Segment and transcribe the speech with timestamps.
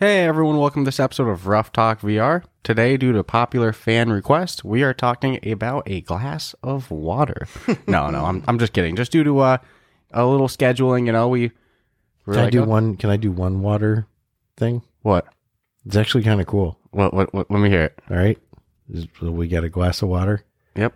[0.00, 2.44] Hey everyone, welcome to this episode of Rough Talk VR.
[2.62, 7.46] Today, due to popular fan request, we are talking about a glass of water.
[7.86, 8.96] no, no, I'm, I'm just kidding.
[8.96, 9.58] Just due to uh,
[10.12, 11.50] a little scheduling, you know, we.
[12.24, 12.96] Can I do one?
[12.96, 14.06] Can I do one water
[14.56, 14.80] thing?
[15.02, 15.26] What?
[15.84, 16.78] It's actually kind of cool.
[16.92, 17.34] What, what?
[17.34, 17.50] What?
[17.50, 17.98] Let me hear it.
[18.10, 18.38] All right,
[19.20, 20.44] so we got a glass of water.
[20.76, 20.94] Yep.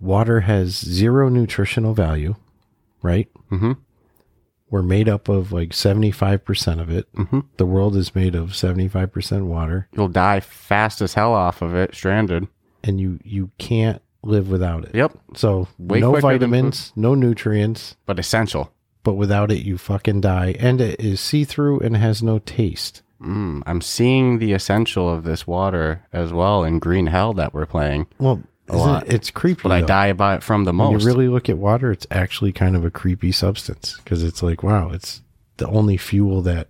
[0.00, 2.36] Water has zero nutritional value,
[3.02, 3.28] right?
[3.50, 3.76] Mhm.
[4.72, 7.06] We're made up of like seventy five percent of it.
[7.14, 7.44] Mhm.
[7.58, 11.62] The world is made of seventy five percent water, You'll die fast as hell off
[11.62, 12.48] of it, stranded.
[12.82, 14.94] and you you can't live without it.
[14.94, 15.12] Yep.
[15.34, 18.72] So Way no vitamins, no nutrients, But essential.
[19.04, 20.54] but without it you fucking die.
[20.58, 23.02] And it is see through and has no taste.
[23.22, 27.66] Mm, I'm seeing the essential of this water as well in Green Hell that we're
[27.66, 28.06] playing.
[28.18, 28.42] Well,
[28.74, 29.06] isn't lot.
[29.06, 29.62] it, it's creepy.
[29.62, 31.02] But I die about it from the when most.
[31.02, 34.62] you really look at water, it's actually kind of a creepy substance because it's like,
[34.62, 35.22] wow, it's
[35.56, 36.68] the only fuel that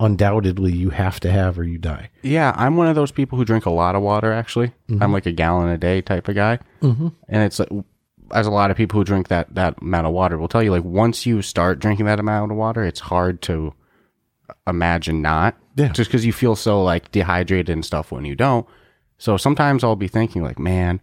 [0.00, 2.10] undoubtedly you have to have or you die.
[2.22, 4.32] Yeah, I'm one of those people who drink a lot of water.
[4.32, 7.08] Actually, I'm like a gallon a day type of guy, mm-hmm.
[7.28, 7.68] and it's like,
[8.32, 10.70] as a lot of people who drink that that amount of water will tell you,
[10.70, 13.74] like once you start drinking that amount of water, it's hard to
[14.66, 15.56] imagine not.
[15.74, 15.88] Yeah.
[15.88, 18.66] just because you feel so like dehydrated and stuff when you don't.
[19.22, 21.00] So sometimes I'll be thinking like, man.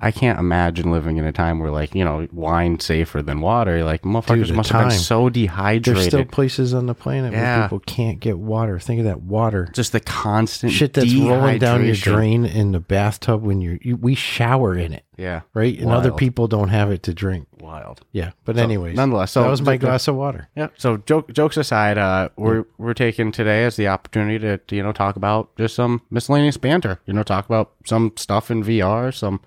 [0.00, 3.84] I can't imagine living in a time where, like, you know, wine safer than water.
[3.84, 5.96] Like, motherfuckers the must have been so dehydrated.
[5.96, 7.58] There's still places on the planet Yeah.
[7.60, 8.78] where people can't get water.
[8.78, 9.68] Think of that water.
[9.74, 13.96] Just the constant Shit that's rolling down your drain in the bathtub when you're, you,
[13.96, 15.78] we shower in it, Yeah, right?
[15.78, 17.46] And other people don't have it to drink.
[17.60, 18.00] wild.
[18.12, 18.30] Yeah.
[18.46, 20.48] But anyways, nonetheless, so that was my glass of water.
[20.56, 20.68] Yeah.
[20.78, 24.82] So joke, jokes aside, uh, we're we're taking today as the opportunity to, to you
[24.82, 27.00] know talk about just some miscellaneous banter.
[27.04, 29.12] You know, talk about some stuff in VR.
[29.14, 29.40] Some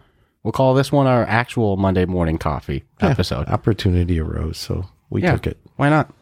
[0.43, 3.47] we'll call this one our actual Monday morning coffee episode.
[3.47, 5.33] Opportunity arose, so we yeah.
[5.33, 5.57] took it.
[5.75, 6.13] Why not?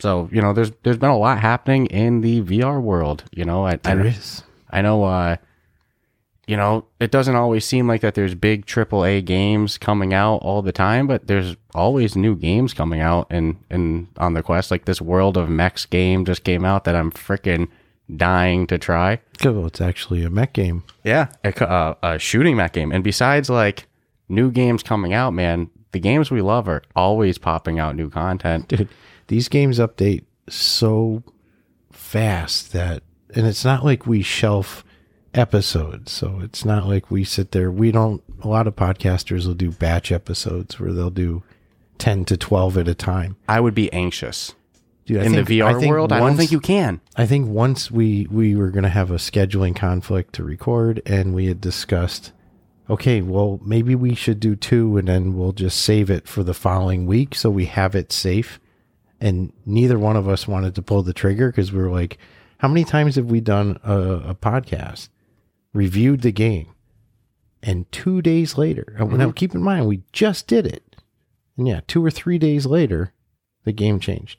[0.00, 3.24] So you know, there's there's been a lot happening in the VR world.
[3.32, 4.42] You know, I I, There is.
[4.70, 5.04] I know.
[5.04, 5.36] Uh,
[6.46, 10.62] you know, it doesn't always seem like that there's big AAA games coming out all
[10.62, 14.70] the time, but there's always new games coming out and and on the quest.
[14.70, 17.68] Like this World of Mechs game just came out that I'm freaking
[18.14, 19.20] dying to try.
[19.44, 20.84] Well, it's actually a mech game.
[21.04, 22.92] Yeah, a, uh, a shooting mech game.
[22.92, 23.86] And besides like
[24.28, 28.68] new games coming out, man, the games we love are always popping out new content.
[28.68, 28.88] dude
[29.28, 31.22] these games update so
[31.90, 33.02] fast that
[33.34, 34.84] and it's not like we shelf
[35.34, 39.54] episodes so it's not like we sit there we don't a lot of podcasters will
[39.54, 41.42] do batch episodes where they'll do
[41.98, 44.54] 10 to 12 at a time I would be anxious
[45.06, 46.12] Dude, I in think- the VR I world.
[46.12, 47.00] I don't think you can.
[47.14, 51.32] I think once we we were going to have a scheduling conflict to record, and
[51.32, 52.32] we had discussed,
[52.90, 56.54] okay, well maybe we should do two, and then we'll just save it for the
[56.54, 58.58] following week so we have it safe.
[59.20, 62.18] And neither one of us wanted to pull the trigger because we were like,
[62.58, 63.98] how many times have we done a,
[64.30, 65.08] a podcast,
[65.72, 66.74] reviewed the game,
[67.62, 69.30] and two days later, and now mm-hmm.
[69.30, 70.96] keep in mind we just did it,
[71.56, 73.12] and yeah, two or three days later,
[73.64, 74.38] the game changed.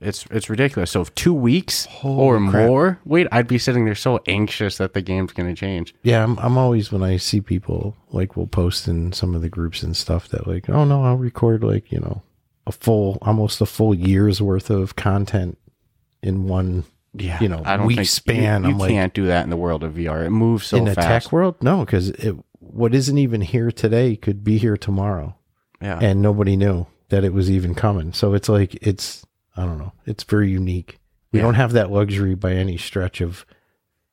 [0.00, 0.90] It's it's ridiculous.
[0.90, 2.68] So if two weeks or crap.
[2.68, 5.94] more, wait, I'd be sitting there so anxious that the game's going to change.
[6.02, 9.48] Yeah, I'm, I'm always when I see people like will post in some of the
[9.48, 12.22] groups and stuff that like, oh no, I'll record like you know
[12.66, 15.58] a full, almost a full year's worth of content
[16.22, 16.84] in one.
[17.14, 18.62] Yeah, you know, I don't week think span.
[18.64, 20.26] You, you I'm like can't do that in the world of VR.
[20.26, 24.16] It moves so in the tech world, no, because it what isn't even here today
[24.16, 25.34] could be here tomorrow,
[25.80, 28.12] yeah, and nobody knew that it was even coming.
[28.12, 29.24] So it's like it's
[29.56, 30.98] I don't know, it's very unique.
[31.32, 31.44] We Yeah.
[31.44, 33.44] don't have that luxury by any stretch of.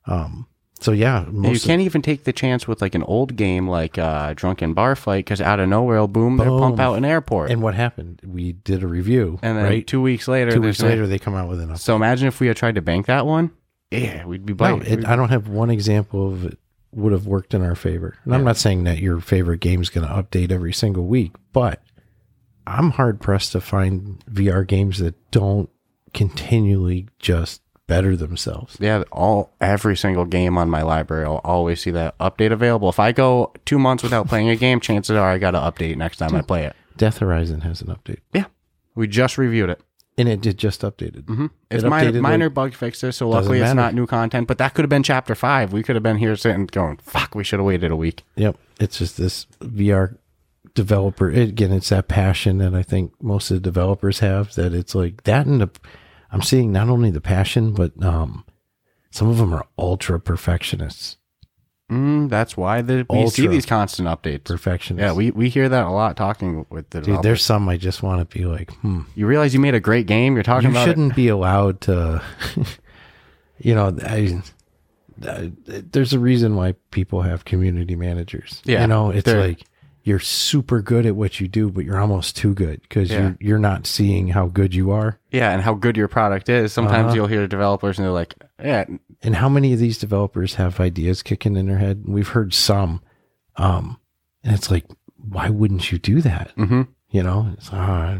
[0.06, 0.48] Um.
[0.80, 3.98] So yeah, most you can't even take the chance with like an old game like
[3.98, 7.62] uh, Drunken Bar Fight because out of nowhere, boom, they pump out an airport, and,
[7.62, 8.20] what happened?
[8.26, 9.88] We did a review, and then right?
[9.88, 11.80] two weeks later, Two weeks later, they come out with an update.
[11.80, 13.52] So imagine if we had tried to bank that one.
[13.92, 16.58] Yeah, we'd be No, it, I don't have one example of it
[16.92, 18.18] would have worked in our favor.
[18.26, 21.32] And I'm not saying that your favorite game is going to update every single week,
[21.54, 21.82] but
[22.66, 25.70] I'm hard pressed to find VR games that don't
[26.14, 28.78] continually just better themselves.
[28.80, 32.90] Yeah, all every single game on my library, I'll always see that update available.
[32.90, 35.98] If I go two months without playing a game, chances are I got to update
[35.98, 36.76] next time I play it.
[36.96, 38.20] Death Horizon has an update.
[38.34, 38.46] Yeah,
[38.96, 39.82] we just reviewed it.
[40.18, 41.24] and it did just updated.
[41.24, 41.48] Mm-hmm.
[41.72, 44.48] It's It minor, updated, minor like- bug fixes, so luckily it's not new content.
[44.48, 45.74] But that could have been chapter five.
[45.74, 48.56] We could have been here sitting going, "Fuck, we should have waited a week." Yep.
[48.80, 50.18] It's just this VR
[50.76, 51.30] developer.
[51.30, 54.54] Again, it's that passion that I think most of the developers have.
[54.56, 55.70] That it's like that, and the,
[56.32, 58.46] I'm seeing not only the passion, but um,
[59.12, 61.18] some of them are ultra perfectionists.
[61.92, 64.46] Mm, that's why the, we see these constant updates.
[64.46, 65.06] Perfectionists.
[65.06, 68.02] Yeah, we, we hear that a lot talking with the Dude, there's some I just
[68.02, 69.02] want to be like, hmm.
[69.16, 70.34] You realize you made a great game.
[70.34, 72.24] You're talking You about shouldn't be allowed to.
[73.60, 74.42] you know, I,
[75.18, 78.62] there's a reason why people have community managers.
[78.66, 79.64] Yeah, you know, it's like
[80.04, 83.20] you're super good at what you do, but you're almost too good because Yeah.
[83.22, 85.18] you're you're not seeing how good you are.
[85.32, 86.74] Yeah, and how good your product is.
[86.74, 87.16] Sometimes Uh-huh.
[87.16, 88.86] you'll hear developers and they're like, "Yeah,
[89.26, 92.04] And how many of these developers have ideas kicking in their head?
[92.06, 93.00] We've heard some,
[93.56, 93.98] um,
[94.44, 94.86] and it's like,
[95.16, 96.52] why wouldn't you do that?
[96.58, 98.18] hmm You know, it's, uh,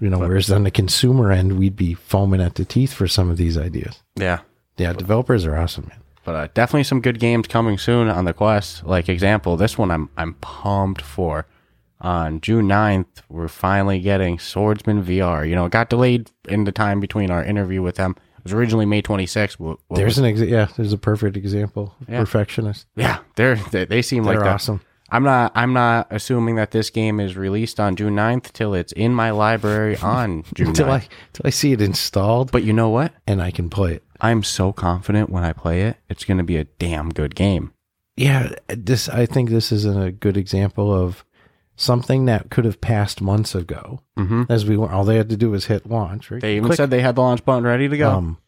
[0.00, 0.18] you know.
[0.20, 3.58] whereas on the consumer end, we'd be foaming at the teeth for some of these
[3.58, 4.02] ideas.
[4.14, 4.40] yeah."
[4.76, 5.98] Yeah, developers are awesome, man.
[6.28, 8.84] But uh, definitely some good games coming soon on the Quest.
[8.84, 11.46] Like example, this one I'm I'm pumped for.
[12.02, 15.48] On June 9th, we're finally getting Swordsman VR.
[15.48, 18.14] You know, it got delayed in the time between our interview with them.
[18.36, 19.54] It was originally May 26th.
[19.58, 20.66] What- what There's was- an exa- yeah.
[20.76, 21.94] There's a perfect example.
[22.06, 22.20] Yeah.
[22.20, 22.84] Perfectionist.
[22.94, 24.82] yeah, they're they, they seem They're like the- awesome.
[25.10, 28.92] I'm not I'm not assuming that this game is released on June 9th till it's
[28.92, 30.68] in my library on June 9th.
[30.68, 30.98] Until I
[31.32, 33.14] till I see it installed but you know what?
[33.26, 34.02] and I can play it.
[34.20, 37.72] I'm so confident when I play it, it's going to be a damn good game.
[38.16, 41.24] Yeah, this I think this is a good example of
[41.76, 44.00] something that could have passed months ago.
[44.16, 46.30] hmm As we were, all they had to do was hit launch.
[46.30, 46.40] Right?
[46.40, 46.76] They even Click.
[46.76, 48.10] said they had the launch button ready to go.
[48.10, 48.38] Um,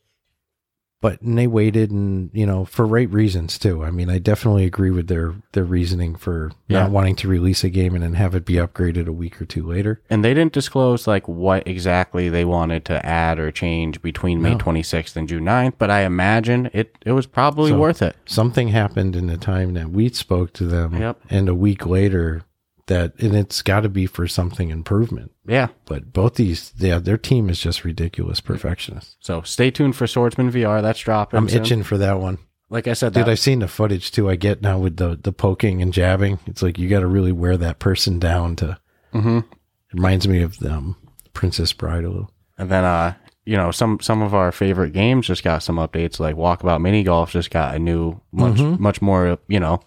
[1.00, 3.82] but and they waited, and you know, for right reasons too.
[3.84, 6.80] I mean, I definitely agree with their their reasoning for Yeah.
[6.80, 9.44] not wanting to release a game and then have it be upgraded a week or
[9.44, 10.00] two later.
[10.10, 14.52] and they didn't disclose like what exactly they wanted to add or change between May
[14.52, 14.58] No.
[14.58, 18.16] 26th and June 9th, but I imagine it it was probably So- worth it.
[18.26, 21.18] Something happened in the time that we spoke to them, Yep.
[21.30, 22.42] and a week later,
[22.90, 25.32] that and it's got to be for something improvement.
[25.46, 25.68] Yeah.
[25.86, 29.16] But both these, yeah, their team is just ridiculous perfectionists.
[29.20, 30.82] So stay tuned for Swordsman VR.
[30.82, 31.38] That's dropping.
[31.38, 31.62] I'm soon.
[31.62, 32.36] itching for that one.
[32.68, 34.28] Like I said, Dude, I've seen the footage too.
[34.30, 36.38] I get now with the the poking and jabbing.
[36.46, 38.78] It's like you got to really wear that person down to.
[39.14, 39.38] Mm-hmm.
[39.38, 40.94] It reminds me of um,
[41.32, 42.30] Princess Bride a little.
[42.58, 43.14] And then, uh,
[43.44, 46.20] you know, some some of our favorite games just got some updates.
[46.20, 48.78] Like Walkabout Mini Golf just got a new, much Mhm.
[48.78, 49.80] much more, you know,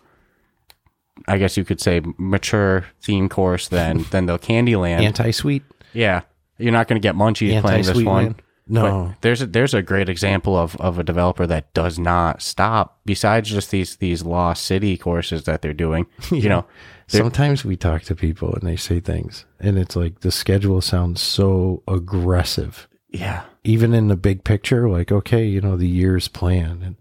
[1.28, 5.02] I guess you could say mature theme course than than the Candyland.
[5.02, 6.22] Anti sweet, yeah,
[6.58, 8.06] you're not going to get munchies playing this one.
[8.06, 8.36] one.
[8.66, 12.42] No, But there's a, there's a great example of, of a developer that does not
[12.42, 12.98] stop.
[13.06, 16.66] Besides just these these lost city courses that they're doing, you know,
[17.08, 21.22] sometimes we talk to people and they say things, and it's like the schedule sounds
[21.22, 22.88] so aggressive.
[23.10, 26.96] yeah, Even in the big picture, like okay, you know the year's plan, and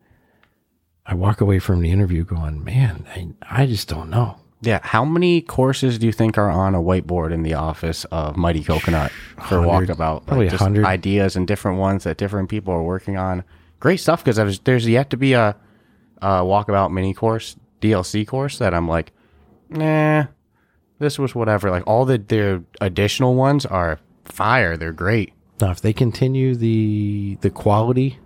[1.05, 4.39] I walk away from the interview going, man, I, I just don't know.
[4.61, 4.79] Yeah.
[4.83, 8.63] How many courses do you think are on a whiteboard in the office of Mighty
[8.63, 9.11] Coconut
[9.49, 9.97] for 100.
[9.97, 10.27] Walkabout?
[10.27, 10.87] Probably just 100.
[10.87, 13.43] ideas and different ones that different people are working on.
[13.81, 15.57] Great stuff because there's, there's yet to be a,
[16.19, 19.13] a Walkabout mini course, DLC course that I'm like,
[19.69, 20.27] nah,
[21.01, 21.71] this was whatever.
[21.71, 24.77] Like all the their additional ones are fire.
[24.77, 25.33] They're great.
[25.61, 28.19] Now, if they continue the the quality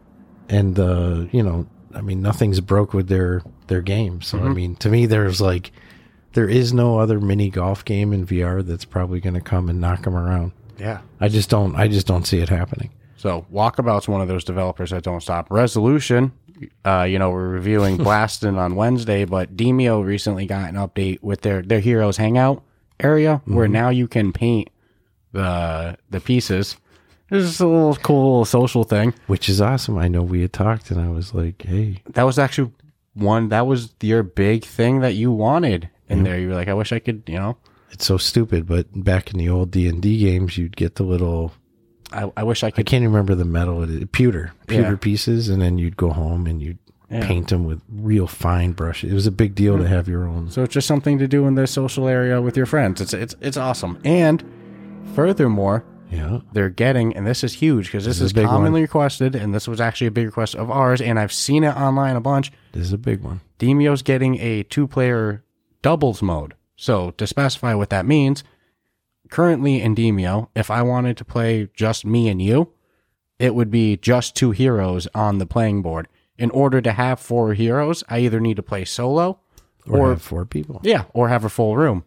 [0.48, 4.22] and the you know, I mean, nothing's broke with their their game.
[4.22, 4.46] So Mm-hmm.
[4.48, 5.72] I mean, to me, there's like
[6.34, 9.80] there is no other mini golf game in VR that's probably going to come and
[9.80, 10.52] knock them around.
[10.78, 11.00] Yeah.
[11.20, 11.74] I just don't.
[11.74, 12.90] I just don't see it happening.
[13.16, 15.50] So Walkabout's one of those developers that don't stop.
[15.50, 16.32] Resolution,
[16.84, 21.40] uh, you know, we're reviewing Blaston on Wednesday, but Demeo recently got an update with
[21.40, 22.62] their their Heroes Hangout
[23.00, 24.68] area where now you can paint
[25.32, 26.76] the the pieces.
[27.30, 29.14] This is a little cool little social thing.
[29.26, 29.98] Which is awesome.
[29.98, 32.72] I know we had talked, and I was like, "Hey, That was actually
[33.14, 36.38] one that was your big thing that you wanted in there.
[36.38, 37.56] You were like, I wish I could, you know,
[37.90, 41.02] it's so stupid." But back in the old D and D games, you'd get the
[41.02, 41.52] little
[42.12, 42.86] I, I wish I could.
[42.86, 44.96] I can't remember the metal, pewter, pewter Yeah.
[44.96, 46.78] pieces, and then you'd go home and you'd
[47.10, 47.26] Yeah.
[47.26, 49.10] paint them with real fine brushes.
[49.10, 49.88] It was a big deal to hmm.
[49.90, 50.50] have your own.
[50.50, 53.00] So it's just something to do in the social area with your friends.
[53.00, 53.98] It's it's it's awesome.
[54.04, 54.44] And
[55.14, 59.34] furthermore, Yeah, they're getting, and this is huge because this, This is is, commonly requested,
[59.34, 62.20] and this was actually a big request of ours, and I've seen it online a
[62.20, 62.52] bunch.
[62.72, 63.40] this is a big one.
[63.58, 65.42] Demeo's getting a two-player
[65.82, 66.54] doubles mode.
[66.76, 68.44] So to specify what that means,
[69.30, 72.72] currently in Demeo, if I wanted to play just me and you,
[73.38, 76.08] it would be just two heroes on the playing board.
[76.38, 79.40] In order to have four heroes, I either need to play solo
[79.88, 80.80] Or, or four people.
[80.82, 82.04] yeah, or have a full room.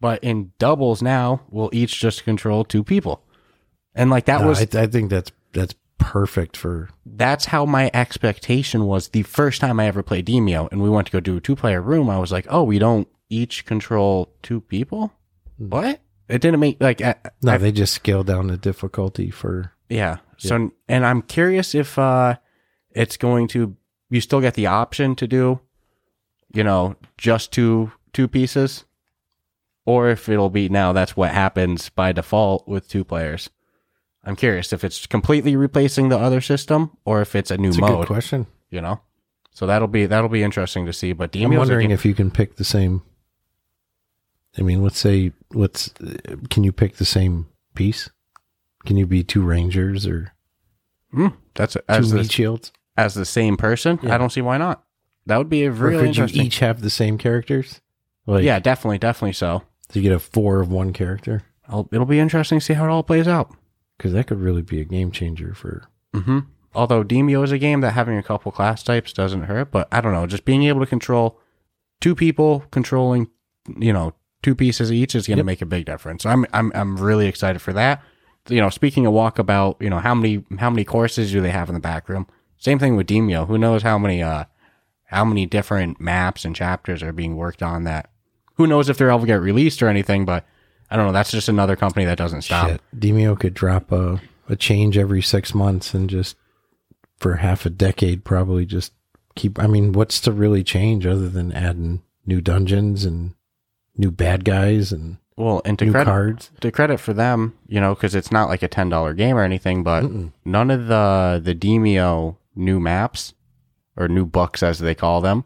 [0.00, 3.22] But in doubles now, we'll each just control two people.
[3.94, 7.90] And like that No, was I, I think that's that's perfect for that's how my
[7.94, 11.36] expectation was the first time I ever played Demeo and we went to go do
[11.36, 12.10] a two player room.
[12.10, 15.12] I was like, oh, we don't each control two people?
[15.56, 16.00] What?
[16.28, 17.52] It didn't make like, I, no.
[17.52, 20.18] I- they just scaled down the difficulty for yeah.
[20.38, 22.36] So, and I'm curious if uh
[22.90, 23.76] it's going to,
[24.10, 25.60] you still get the option to do,
[26.52, 28.84] you know, just two, two pieces
[29.86, 33.50] or if it'll be now that's what happens by default with two players.
[34.24, 37.76] I'm curious if it's completely replacing the other system or if it's a new mode.
[37.76, 38.46] it's a good question.
[38.70, 39.00] you know.
[39.52, 41.12] So that'll be that'll be interesting to see.
[41.12, 43.02] But Demeo's I'm wondering if you can pick the same.
[44.58, 45.90] I mean, let's say let's
[46.50, 48.10] can you pick the same piece?
[48.86, 50.32] Can you be two rangers or
[51.12, 52.72] Hmm, that's two as meat the, shields?
[52.96, 53.98] as the same person.
[54.02, 54.14] Yeah.
[54.14, 54.82] I don't see why not.
[55.26, 56.40] That would be a Or really could interesting.
[56.42, 57.80] you each have the same characters?
[58.26, 59.62] Like, yeah, definitely, definitely so.
[59.90, 62.84] so you get a four of one character I'll, it'll be interesting to see how
[62.84, 63.54] it all plays out.
[63.96, 65.84] Because that could really be a game changer for.
[66.14, 66.40] hmm
[66.76, 70.00] Although Demeo is a game that having a couple class types doesn't hurt, but I
[70.00, 71.38] don't know, just being able to control
[72.00, 73.28] two people controlling,
[73.78, 75.46] you know, two pieces each is going to Yep.
[75.46, 76.26] make a big difference.
[76.26, 78.02] I'm I'm I'm really excited for that.
[78.48, 81.68] You know, speaking of walkabout, you know, how many how many courses do they have
[81.68, 82.26] in the back room?
[82.58, 83.46] Same thing with Demeo.
[83.46, 84.44] Who knows how many uh
[85.04, 88.10] how many different maps and chapters are being worked on that
[88.56, 90.44] who knows if they'll ever get released or anything, but
[90.90, 91.12] I don't know.
[91.12, 92.68] That's just another company that doesn't stop.
[92.68, 96.36] Shit, Demeo could drop a a change every six months and just
[97.16, 98.92] for half a decade probably just
[99.34, 99.58] keep.
[99.58, 103.34] I mean, what's to really change other than adding new dungeons and
[103.96, 106.50] new bad guys and Well, and to new credit cards?
[106.60, 109.42] to credit for them, you know, because it's not like a ten dollar game or
[109.42, 110.32] anything, but Mm-mm.
[110.44, 113.34] none of the the Demeo new maps
[113.96, 115.44] or new books as they call them,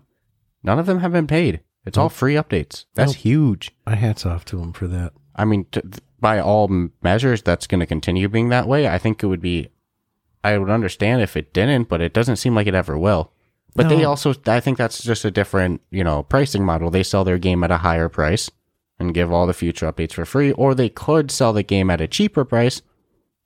[0.62, 1.60] none of them have been paid.
[1.86, 2.84] It's all free updates.
[2.94, 3.16] That's Nope.
[3.22, 3.70] huge.
[3.86, 5.12] My hats off to them for that.
[5.38, 5.80] I mean, t
[6.20, 6.68] by all
[7.00, 8.88] measures, that's going to continue being that way.
[8.88, 9.68] I think it would be,
[10.42, 13.30] I would understand if it didn't, but it doesn't seem like it ever will.
[13.76, 16.90] But they also, I think that's just a different, you know, pricing model.
[16.90, 18.50] They sell their game at a higher price
[18.98, 22.00] and give all the future updates for free, or they could sell the game at
[22.00, 22.82] a cheaper price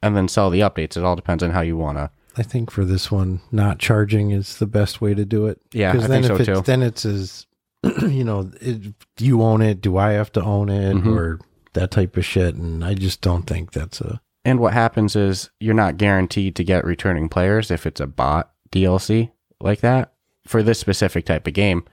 [0.03, 0.97] and then sell the updates.
[0.97, 2.11] It all depends on how you want to.
[2.39, 5.61] I think for this one, not charging is the best way to do it.
[5.75, 6.63] Yeah, I Because think then so if it's, too.
[6.65, 7.47] then it's as
[8.09, 9.83] you know, it, do you own it?
[9.83, 10.95] Do I have to own it?
[10.95, 11.15] Mhm.
[11.15, 11.41] Or
[11.75, 12.55] that type of shit?
[12.55, 14.21] And I just don't think that's a.
[14.45, 18.51] And what happens is you're not guaranteed to get returning players if it's a bot
[18.73, 20.15] DLC like that
[20.47, 21.85] for this specific type of game.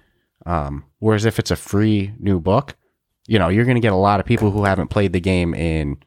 [0.45, 2.75] Um, whereas if it's a free new book,
[3.27, 5.53] you know, you're going to get a lot of people who haven't played the game
[5.53, 5.98] in,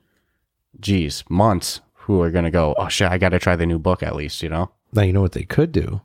[0.81, 3.79] geez, months who are going to go, oh shit, I got to try the new
[3.79, 4.73] book at least, you know?
[4.93, 6.01] Now you know what they could do.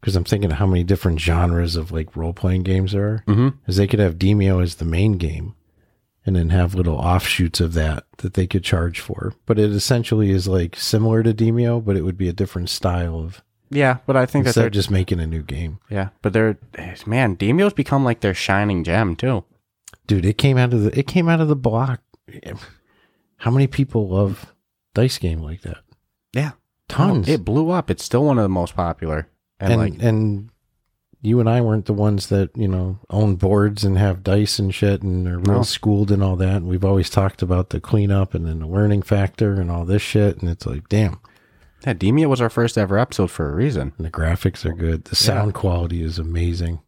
[0.00, 3.24] Because I'm thinking of how many different genres of like role playing games there are.
[3.26, 3.48] Mm-hmm.
[3.66, 5.54] Is they could have Demeo as the main game,
[6.30, 9.34] and then have little offshoots of that that they could charge for.
[9.46, 13.18] But it essentially is like similar to Demeo, but it would be a different style
[13.18, 15.80] of Yeah, but I think that they're just making a new game.
[15.90, 16.56] yeah, but they're
[17.04, 19.42] man, Demeo's become like their shining gem too.
[20.06, 22.00] dude it came out of the it came out of the block
[23.38, 24.54] how many people love
[24.94, 25.78] dice game like that
[26.32, 26.52] Yeah,
[26.88, 27.90] tons It blew up.
[27.90, 29.26] It's still one of the most popular.
[29.58, 30.50] And, and like, and
[31.22, 34.74] you and i weren't the ones that you know own boards and have dice and
[34.74, 35.62] shit and are real No.
[35.62, 39.02] schooled and all that and we've always talked about the cleanup and then the learning
[39.02, 41.20] factor and all this shit and it's like damn
[41.86, 43.94] yeah, Demeo was our first ever episode for a reason.
[43.96, 46.80] and the graphics are good the sound quality is amazing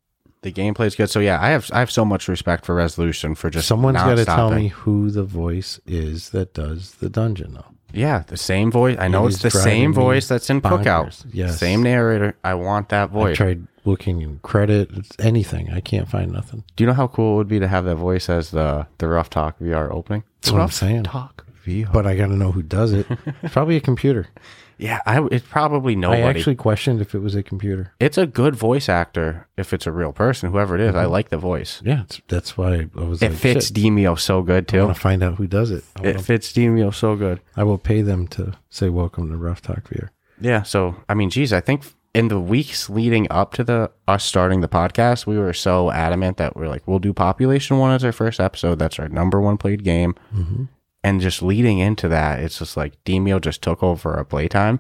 [0.43, 1.09] The gameplay's good.
[1.09, 4.17] So yeah, I have I have so much respect for Resolution for just someone's got
[4.17, 8.71] to tell me who the voice is that does the dungeon though Yeah, the same
[8.71, 8.97] voice.
[8.99, 11.07] I know It it's the same voice that's in Cookout.
[11.07, 11.25] bonkers.
[11.33, 11.59] Yes.
[11.59, 12.37] Same narrator.
[12.45, 13.37] I want that i voice.
[13.37, 17.35] tried looking in credit it's anything i can't find nothing Do you know how cool
[17.35, 20.23] it would be to have that voice as the the Rough Talk VR opening?
[20.41, 21.05] That's what I'm saying.
[21.05, 21.93] Talk VR.
[21.93, 23.07] but I got to know who does it.
[23.43, 24.29] It's probably a computer.
[24.79, 26.23] yeah, I, it's probably nobody.
[26.23, 27.93] I actually questioned if it was a computer.
[28.01, 30.95] it's a good voice actor if it's a real person, whoever it is.
[30.95, 31.13] I mm-hmm.
[31.13, 31.81] like the voice.
[31.85, 34.85] Yeah, it's, that's why I was It like, fits shit, Demeo so good I too.
[34.85, 35.85] want to find out who does it.
[35.97, 37.41] I, It wanna- fits Demeo so good.
[37.57, 40.09] I will pay them to say welcome to Rough Talk VR.
[40.41, 40.63] Yeah.
[40.63, 44.61] So I mean, geez, I think in the weeks leading up to the us starting
[44.61, 48.13] the podcast, we were so adamant that we're like, we'll do Population One as our
[48.13, 48.79] first episode.
[48.79, 50.15] That's our number one played game.
[50.35, 50.65] Mm-hmm.
[51.05, 54.79] And just leading into that, it's just like Demeo just took over our playtime.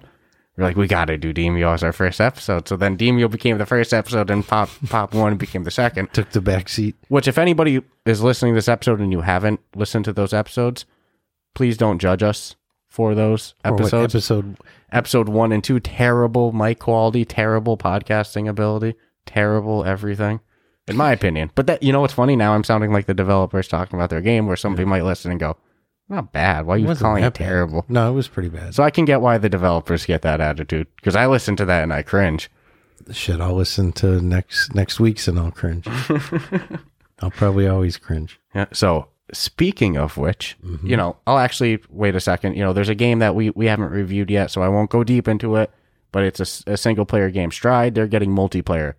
[0.56, 2.68] We're like, we got to do Demeo as our first episode.
[2.68, 6.12] So then Demeo became the first episode, and Pop Pop One became the second.
[6.12, 6.94] Took the back seat.
[7.08, 10.84] Which, if anybody is listening to this episode and you haven't listened to those episodes,
[11.54, 12.56] please don't judge us
[12.92, 14.58] for those episodes episode?
[14.92, 18.94] episode one and two terrible mic quality terrible podcasting ability
[19.24, 20.40] terrible everything
[20.86, 23.66] in my opinion but that you know what's funny now i'm sounding like the developers
[23.66, 25.56] talking about their game where somebody might listen and go
[26.08, 26.66] not bad.
[26.66, 27.44] Why are you wasn't calling it that bad.
[27.46, 27.84] terrible?
[27.88, 28.74] No, it was pretty bad.
[28.74, 31.82] So I can get why the developers get that attitude because I listen to that
[31.82, 32.50] and I cringe.
[33.10, 35.86] Shit, I'll listen to next next week's and I'll cringe.
[37.20, 38.38] I'll probably always cringe.
[38.54, 38.66] Yeah.
[38.72, 42.54] So speaking of which, you know, I'll actually wait a second.
[42.54, 45.04] You know, there's a game that we we haven't reviewed yet, so I won't go
[45.04, 45.70] deep into it.
[46.12, 47.50] But it's a single player game.
[47.50, 48.94] Stride, they're getting multiplayer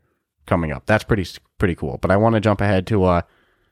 [0.47, 0.85] coming up.
[0.87, 1.25] That's pretty
[1.59, 1.99] pretty cool.
[2.01, 3.21] But I want to jump ahead to uh,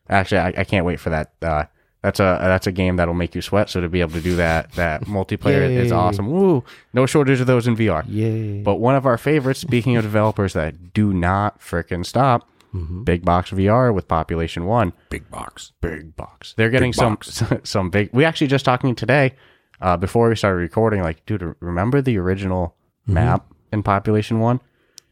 [0.09, 1.33] actually, I, I can't wait for that.
[1.41, 1.65] Uh,
[2.01, 3.69] that's a that's a game that'll make you sweat.
[3.69, 6.29] So to be able to do that that multiplayer is awesome.
[6.29, 6.63] Woo!
[6.93, 8.03] No shortage of those in VR.
[8.07, 8.61] Yay.
[8.61, 13.03] But one of our favorites, speaking of developers that do not frickin' stop, Mm-hmm.
[13.03, 14.93] Big Box VR with Population One.
[15.09, 15.73] Big box.
[15.81, 16.53] Big Box.
[16.55, 17.17] They're getting some
[17.63, 18.09] some big.
[18.13, 19.35] We actually just talking today,
[19.81, 21.01] uh, before we started recording.
[21.01, 23.13] Like, dude, remember the original mm-hmm.
[23.15, 24.61] map in Population One?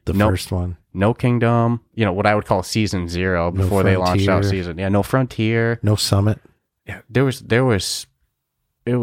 [0.06, 0.32] The Nope.
[0.32, 0.78] first one.
[0.94, 1.82] No Kingdom.
[1.94, 4.78] You know what I would call Season Zero before they launched out Season.
[4.78, 5.80] Yeah, no Frontier.
[5.84, 6.40] No summit.
[6.88, 8.08] Yeah, there was there was,
[8.86, 8.98] it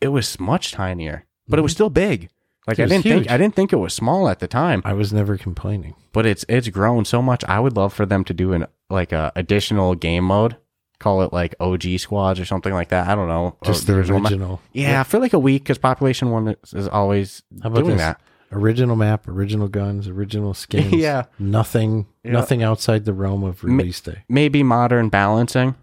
[0.00, 1.76] it was much tinier, but it was mm-hmm.
[1.76, 2.30] still big.
[2.68, 3.14] Like I didn't huge.
[3.24, 4.82] think I didn't think it was small at the time.
[4.84, 5.94] I was never complaining.
[6.12, 7.42] but it's it's grown so much.
[7.44, 10.56] I would love for them to do an like a additional game mode,
[11.00, 13.08] call it like OG squads or something like that.
[13.08, 13.56] I don't know.
[13.64, 14.60] Just Or the original ma- original.
[14.72, 17.98] yeah, for like a week because Population One is, always How about doing this?
[18.00, 18.20] that.
[18.50, 20.92] Original map, original guns, original skins.
[21.08, 21.24] Yeah.
[21.38, 22.32] Nothing Yeah.
[22.32, 24.24] nothing outside the realm of release day.
[24.28, 25.74] Maybe modern balancing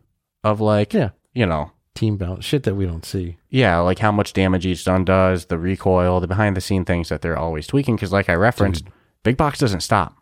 [0.43, 1.09] of like Yeah.
[1.33, 2.45] you know Team balance.
[2.45, 3.37] Shit that we don't see.
[3.49, 7.09] yeah like how much damage each gun does, the recoil, the behind the scene things
[7.09, 7.95] that they're always tweaking.
[7.95, 8.85] Because like I referenced,
[9.23, 10.15] Big Box doesn't stop.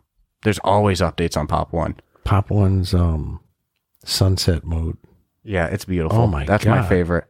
[0.44, 1.96] There's always updates on Pop One.
[2.24, 3.40] Pop one's um
[4.04, 4.96] sunset mode.
[5.42, 6.18] Yeah, it's beautiful.
[6.18, 7.24] Oh my that's my favorite.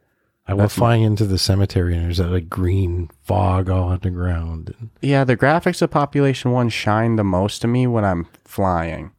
[0.47, 4.11] I went flying into the cemetery and there's that like green fog all on the
[4.11, 4.75] ground.
[5.01, 9.11] Yeah, the graphics of Population One shine the most to me when I'm flying.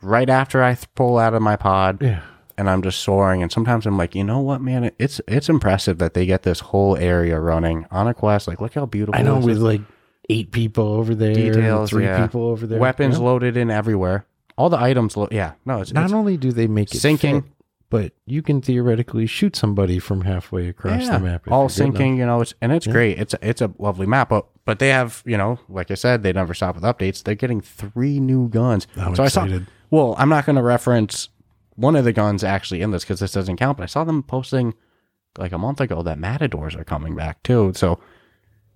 [0.00, 2.22] Right after I th- pull out of my pod yeah.
[2.58, 5.98] And I'm just soaring, and sometimes I'm like, you know what, man, it's it's impressive
[5.98, 8.48] that they get this whole area running on a quest.
[8.48, 9.18] Like, look how beautiful.
[9.18, 9.80] I know with like
[10.30, 12.24] eight people over there, Details, three yeah.
[12.26, 12.78] people over there.
[12.78, 13.24] weapons Yeah.
[13.24, 14.26] loaded in everywhere.
[14.58, 17.42] All the items, lo- yeah, no, it's, Not it's only do they make it Syncing.
[17.42, 17.52] fit,
[17.90, 21.42] but you can theoretically shoot somebody from halfway across yeah, the map.
[21.50, 23.18] all good You know, it's and it's great.
[23.18, 26.22] It's a, it's a lovely map, but but they have you know, like I said,
[26.22, 27.22] they never stop with updates.
[27.22, 28.86] They're getting three new guns.
[28.96, 29.48] I'm so I saw.
[29.90, 31.28] Well, I'm not going to reference
[31.74, 33.78] one of the guns actually in this because this doesn't count.
[33.78, 34.74] But I saw them posting
[35.38, 37.72] like a month ago that Matadors are coming back too.
[37.74, 37.98] So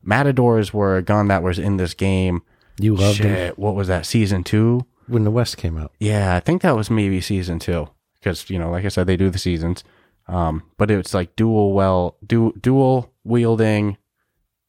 [0.02, 2.42] Matadors were a gun that was in this game.
[2.78, 4.06] You loved Shit, it what was that?
[4.06, 4.86] Season two?
[5.08, 5.92] when the West came out.
[6.00, 9.16] Yeah, I think that was maybe season two because you know, like I said, they
[9.16, 9.84] do the seasons.
[10.28, 13.96] Um, but it's like dual well, du- dual wielding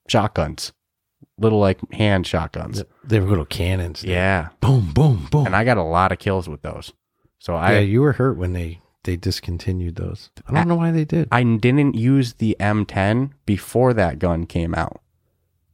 [0.08, 0.74] shotguns,
[1.40, 2.84] little like hand shotguns.
[3.04, 4.04] They were little cannons.
[4.04, 5.48] Yeah, Boom, boom, boom.
[5.48, 6.94] and I got a lot of kills with those.
[7.40, 10.30] So yeah, I you were hurt when they they discontinued those.
[10.48, 11.30] I don't know why they did.
[11.32, 15.02] I didn't use the M10 before that gun came out.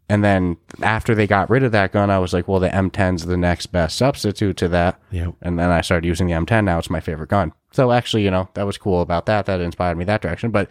[0.09, 3.25] And then after they got rid of that gun, I was like, well, the M10's
[3.25, 4.99] the next best substitute to that.
[5.09, 6.65] yeah, And then I started using the M10.
[6.65, 7.53] Now it's my favorite gun.
[7.71, 9.47] So actually, you know, that was cool about that.
[9.47, 10.51] That inspired me that direction.
[10.51, 10.69] But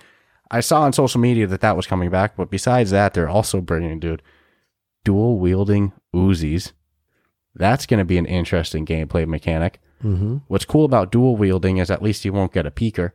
[0.50, 2.36] I saw on social media that that was coming back.
[2.36, 4.22] But besides that, they're also bringing, dude,
[5.02, 6.72] dual wielding Uzis.
[7.54, 9.80] That's going to be an interesting gameplay mechanic.
[10.04, 10.36] Mm-hmm.
[10.48, 13.12] What's cool about dual wielding is at least you won't get a peeker,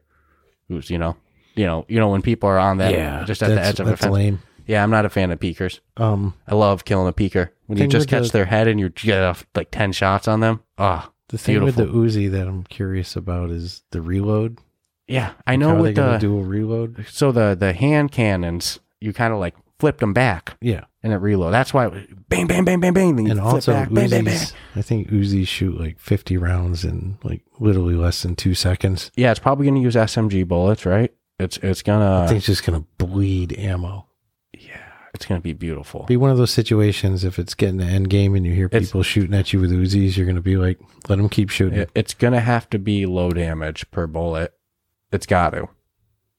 [0.67, 1.15] who's you know,
[1.55, 3.87] you know, you know when people are on that yeah, just at the edge of
[3.87, 4.11] a fence.
[4.11, 4.39] lame.
[4.65, 5.79] Yeah, I'm not a fan of peekers.
[5.95, 8.67] Um, I love killing a peeker when you Thing just with catch the- their head
[8.67, 10.61] and you get off like ten shots on them.
[10.77, 14.59] Ah, the thing with the Uzi that I'm curious about is the reload.
[15.07, 17.05] yeah, I know How are they with the dual reload?
[17.09, 21.17] so the the hand cannons, you kind of like flipped them back Yeah, and it
[21.17, 21.53] reload.
[21.53, 23.15] That's why it was bang, bang, bang, bang, bang.
[23.15, 24.47] Then you and flip also back, bang, bang, bang.
[24.75, 29.09] I think Uzis shoot like 50 rounds in like literally less than two seconds.
[29.15, 31.13] Yeah, it's probably gonna use SMG bullets, right?
[31.39, 34.07] It's it's gonna I think it's just gonna bleed ammo.
[34.53, 34.81] yeah,
[35.13, 36.03] it's gonna be beautiful.
[36.07, 38.87] Be one of those situations if it's getting to end game and you hear It's-
[38.87, 41.79] people shooting at you with Uzis, you're gonna be like, let them keep shooting.
[41.79, 44.53] It- it's gonna have to be low damage per bullet.
[45.11, 45.69] It's got to.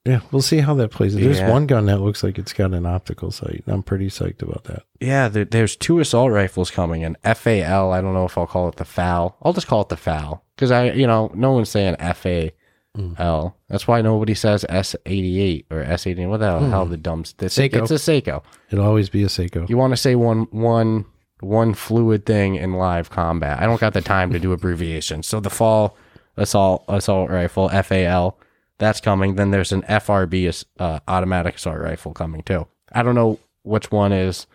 [0.05, 1.15] Yeah, we'll see how that plays.
[1.15, 1.21] Out.
[1.21, 1.49] There's Yeah.
[1.51, 3.63] one gun that looks like it's got an optical sight.
[3.67, 4.83] I'm pretty psyched about that.
[4.99, 7.17] Yeah, there, there's two assault rifles coming in.
[7.23, 7.91] FAL.
[7.91, 9.35] I don't know if I'll call it the FAL.
[9.41, 12.49] I'll just call it the FAL because I, you know, no one's saying FAL.
[12.97, 13.53] Mm.
[13.69, 16.27] That's why nobody says S88 or S80.
[16.27, 16.85] What the hell?
[16.85, 17.21] The dumb.
[17.21, 17.75] It's, Seiko.
[17.75, 18.41] it's a Seiko.
[18.71, 19.69] It'll always be a Seiko.
[19.69, 21.05] You want to say one one
[21.41, 23.59] one fluid thing in live combat.
[23.61, 25.27] I don't got the time to do abbreviations.
[25.27, 25.95] So the fall
[26.35, 28.37] assault assault rifle FAL
[28.79, 29.35] that's coming.
[29.35, 32.67] Then there's an FRB uh, automatic assault rifle coming too.
[32.91, 34.47] I don't know which one is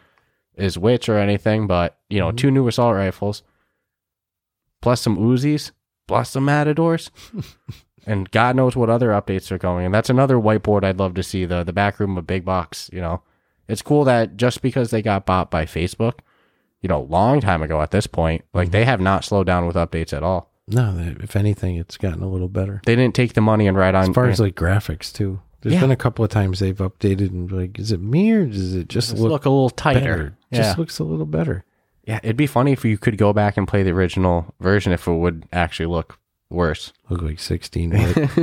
[0.57, 3.43] is which or anything, but you know, two new assault rifles
[4.83, 5.71] plus some Uzis
[6.09, 7.11] plus some Matadors.
[8.07, 9.87] and God knows what other updates are going.
[9.87, 12.91] And that's another whiteboard I'd love to see the the back room of big box.
[12.93, 13.23] You know,
[13.69, 16.21] it's cool that just because they got bought by Facebook,
[16.81, 19.77] you know, long time ago at this point, like they have not slowed down with
[19.77, 20.54] updates at all.
[20.67, 22.81] No, if anything, it's gotten a little better.
[22.87, 24.09] They didn't take the money and write on.
[24.11, 25.81] As far as like graphics too, there's Yeah.
[25.83, 28.89] been a couple of times they've updated and like, is it me or does it
[28.89, 30.01] just just look, look, a little tighter.
[30.01, 30.37] better?
[30.51, 30.59] Yeah.
[30.63, 31.65] Just looks a little better.
[32.07, 35.07] yeah, it'd be funny if you could go back and play the original version if
[35.07, 36.19] it would actually look
[36.51, 36.93] worse.
[37.11, 38.17] Look like 16, like,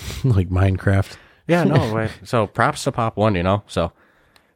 [0.24, 1.16] like Minecraft.
[1.46, 1.92] Yeah, no.
[1.94, 2.10] way.
[2.24, 3.62] So props to Pop One, you know.
[3.66, 3.92] So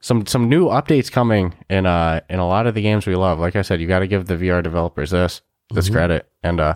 [0.01, 3.39] some some new updates coming in uh in a lot of the games we love.
[3.39, 6.29] Like I said, you got to give the VR developers this this credit.
[6.43, 6.75] And uh,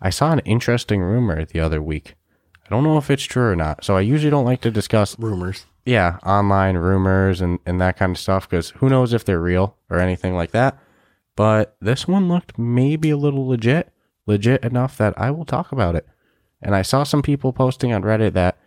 [0.00, 2.14] I saw an interesting rumor the other week.
[2.64, 3.84] I don't know if it's true or not.
[3.84, 5.66] So I usually don't like to discuss Rumors.
[5.84, 9.76] yeah online rumors and and that kind of stuff because who knows if they're real
[9.88, 10.78] or anything like that.
[11.36, 13.92] But this one looked maybe a little legit,
[14.26, 16.06] legit enough that I will talk about it.
[16.62, 18.58] And I saw some people posting on Reddit that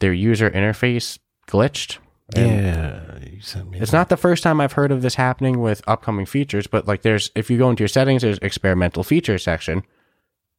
[0.00, 1.98] their user interface glitched.
[2.36, 3.78] Yeah, you sent me.
[3.78, 3.96] It's that.
[3.96, 7.30] not the first time I've heard of this happening with upcoming features, but like there's
[7.34, 9.82] if you go into your settings, there's experimental features section,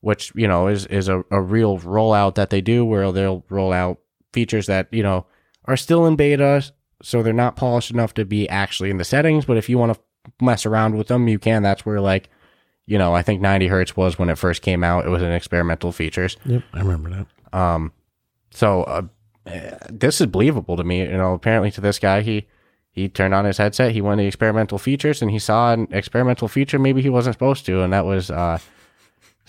[0.02, 3.74] which, you know, is is a, a real rollout that they do where they'll roll
[3.74, 4.00] out
[4.34, 5.26] features that, you know,
[5.66, 6.64] are still in beta,
[7.02, 9.46] so they're not polished enough to be actually in the settings.
[9.46, 10.00] But if you want to
[10.42, 11.64] mess around with them, you can.
[11.64, 12.30] That's where like,
[12.86, 15.06] you know, I think 90 hertz was when it first came out.
[15.06, 16.38] It was an experimental features.
[16.46, 17.58] Yep, I remember that.
[17.58, 17.94] Um,
[18.52, 19.02] so uh,
[19.90, 21.02] this is believable to me.
[21.02, 22.48] You know, apparently to this guy, he
[22.92, 26.48] he turned on his headset, he went to experimental features, and he saw an experimental
[26.48, 28.60] feature maybe he wasn't supposed to, and that was uh,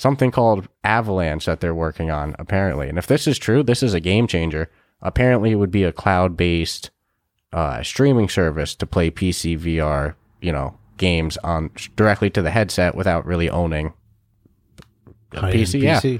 [0.00, 2.88] something called Avalanche that they're working on apparently.
[2.88, 4.70] And if this is true, this is a game changer.
[5.02, 6.90] Apparently, it would be a cloud based
[7.52, 12.94] uh, streaming service to play PC VR, you know, games on directly to the headset
[12.94, 13.92] without really owning
[15.32, 15.82] a High-end PC.
[15.82, 16.18] Yeah,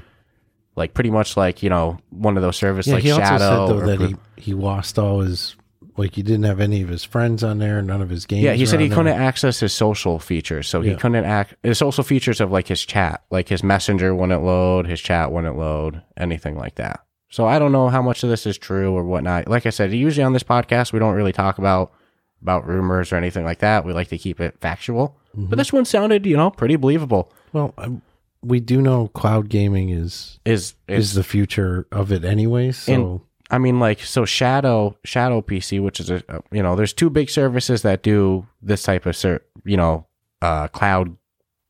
[0.75, 3.67] like pretty much like you know one of those services Yeah, like he also Shadow.
[3.67, 5.55] said though that he, he lost all his
[6.01, 8.43] like he didn't have any of his friends on there, none of his games.
[8.43, 8.97] yeah, he said he there.
[8.97, 10.97] couldn't access his social features, so he Yeah.
[10.97, 14.99] couldn't act his social features of like his chat, like his messenger wouldn't load, his
[14.99, 16.99] chat wouldn't load, anything like that.
[17.29, 19.47] So I don't know how much of this is true or whatnot.
[19.47, 21.93] Like I said, usually on this podcast we don't really talk about
[22.41, 23.85] about rumors or anything like that.
[23.85, 25.15] We like to keep it factual.
[25.37, 25.45] Mm-hmm.
[25.49, 27.31] But this one sounded, you know, pretty believable.
[27.53, 28.01] Well, um,
[28.41, 32.71] we do know cloud gaming is Is is is the future of it anyway.
[32.71, 37.09] So I mean, like, so Shadow, Shadow PC, which is a, you know, there's two
[37.09, 40.07] big services that do this type of, ser- you know,
[40.41, 41.17] uh, cloud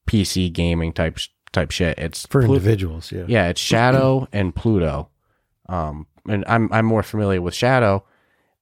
[0.08, 1.18] PC gaming type
[1.52, 1.98] type shit.
[1.98, 5.10] It's for Plu- individuals, yeah, yeah, it's Shadow and Pluto.
[5.68, 8.06] Um, and I'm I'm more familiar with Shadow,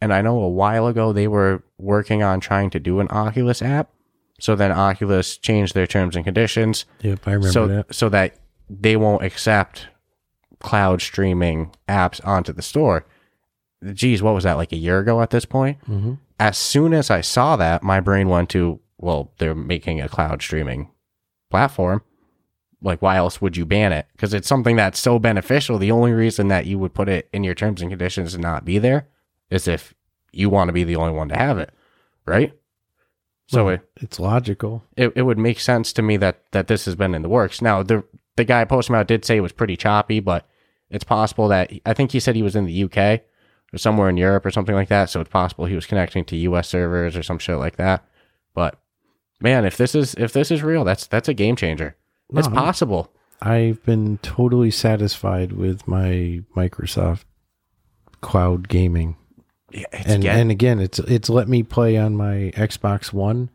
[0.02, 3.62] and I know a while ago they were working on trying to do an Oculus
[3.62, 3.92] app.
[4.40, 7.94] So then Oculus changed their terms and conditions yep, I remember so that.
[7.94, 8.38] so that
[8.70, 9.88] they won't accept
[10.62, 13.06] cloud streaming apps onto the store.
[13.94, 15.78] Geez, what was that like a year ago at this point?
[15.86, 20.10] hmm As soon as I saw that, my brain went to, well, they're making a
[20.10, 20.90] cloud streaming
[21.50, 22.02] platform.
[22.82, 24.08] Like, why else would you ban it?
[24.14, 25.78] Because it's something that's so beneficial.
[25.78, 28.64] The only reason that you would put it in your terms and conditions and not
[28.66, 29.08] be there
[29.50, 29.94] is if
[30.32, 31.72] you want to be the only one to have it,
[32.26, 32.54] right?
[33.48, 34.84] So Well, it, it's logical.
[34.96, 37.62] it, it would make sense to me that that this has been in the works.
[37.62, 38.04] Now the
[38.38, 40.48] the guy posting about it did say it was pretty choppy, but
[40.90, 43.22] it's possible that I think he said he was in the UK
[43.74, 45.10] or somewhere in Europe or something like that.
[45.10, 48.04] So it's possible he was connecting to US servers or some shit like that.
[48.54, 48.80] But
[49.40, 51.96] man, if this is if this is real, that's that's a game changer.
[52.34, 53.12] it's No, I'm- possible.
[53.42, 57.24] I've been totally satisfied with my Microsoft
[58.22, 59.16] cloud gaming.
[59.72, 63.50] Yeah, It's and and again, it's it's let me play on my Xbox One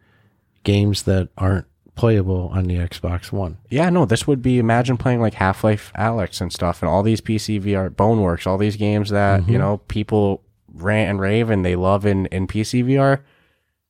[0.62, 3.58] games that aren't playable on the Xbox One.
[3.70, 7.02] yeah, no, this would be imagine playing like Half Life Alyx and stuff and all
[7.02, 9.58] these PC VR Boneworks, all these games that, you mm-hmm.
[9.58, 13.22] know, people rant and rave and they love in, in PC VR.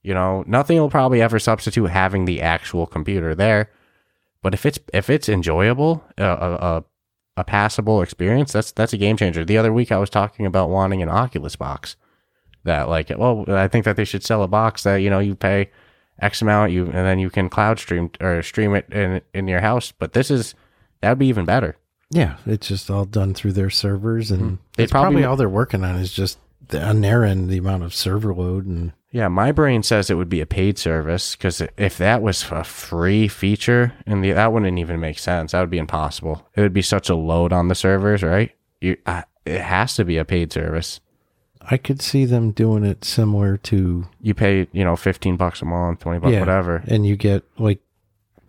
[0.03, 3.71] You know, nothing will probably ever substitute having the actual computer there.
[4.43, 6.85] But if it's if it's enjoyable, a a, a,
[7.39, 9.47] a passable experience, that's that's a game changer.
[9.47, 11.97] The other week I was talking about wanting an Oculus box.
[12.65, 15.35] That like, well, I think that they should sell a box that you know you
[15.35, 15.71] pay
[16.21, 19.61] X amount, you and then you can cloud stream or stream it in in your
[19.61, 19.93] house.
[19.93, 20.55] But this is
[21.01, 21.77] that would be even better.
[22.11, 24.55] Yeah, it's just all done through their servers, and Mm-hmm.
[24.79, 27.83] It's probably, probably- all they're working on is just the, on their end the amount
[27.83, 31.61] of server load and Yeah, my brain says it would be a paid service because
[31.77, 35.53] if that was a free feature, and the, that wouldn't even make sense.
[35.53, 36.47] That would be impossible.
[36.55, 38.53] It would be such a load on the servers, right?
[38.81, 41.01] You, uh, it has to be a paid service.
[41.71, 45.65] I could see them doing it similar to You pay, you know, fifteen bucks a
[45.65, 46.41] month, twenty bucks, Yeah.
[46.41, 46.83] whatever.
[46.87, 47.81] and you get like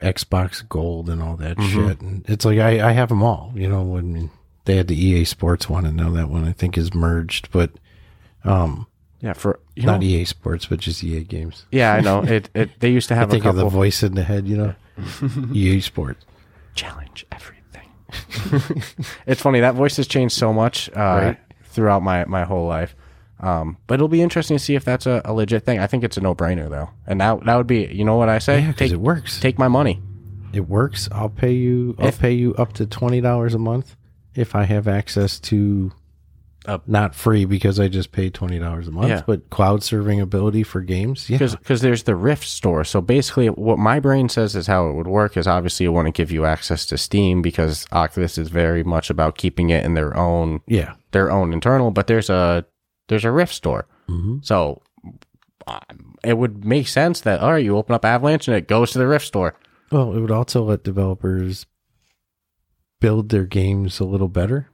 [0.02, 1.70] Xbox Gold and all that Mhm.
[1.70, 2.02] shit.
[2.02, 3.52] And it's like I, I have them all.
[3.56, 4.30] You know, when
[4.66, 7.72] they had the EA Sports one, and now that one I think is merged, but
[8.44, 8.88] um,
[9.22, 11.66] Yeah, for you not know, EA Sports, but just EA games.
[11.72, 12.50] yeah, I know it.
[12.54, 14.76] It they used to have a think of the voice in the head, you know,
[15.54, 16.26] EA Sports.
[16.76, 18.82] challenge everything.
[19.26, 21.38] it's funny that voice has changed so much uh, Right.
[21.64, 22.96] throughout my my whole life.
[23.46, 25.80] Um, but it'll be interesting to see if that's a, a legit thing.
[25.80, 28.28] I think it's a no brainer though, and that that would be you know what
[28.30, 28.62] I say.
[28.62, 29.40] Yeah, take it works.
[29.40, 30.02] take my money.
[30.54, 31.08] it works.
[31.12, 31.96] I'll pay you.
[32.00, 33.96] I'll If- pay you up to twenty dollars a month
[34.34, 35.92] if I have access to.
[36.68, 39.22] Uh, not free because I just paid twenty dollars a month, Yeah.
[39.28, 41.30] but cloud serving ability for games.
[41.30, 42.84] Yeah, because there's the Rift store.
[42.84, 46.16] So basically, what my brain says is how it would work is obviously it wouldn't
[46.16, 50.18] give you access to Steam because Oculus is very much about keeping it in their
[50.18, 50.96] own yeah.
[51.12, 51.92] their own internal.
[51.92, 52.66] But there's a
[53.08, 54.82] there's a Rift store, hmm so
[55.68, 58.92] um, it would make sense that all right, you open up Avalanche and it goes
[58.92, 59.56] to the Rift store.
[59.92, 61.66] Well, it would also let developers
[63.00, 64.70] build their games a little better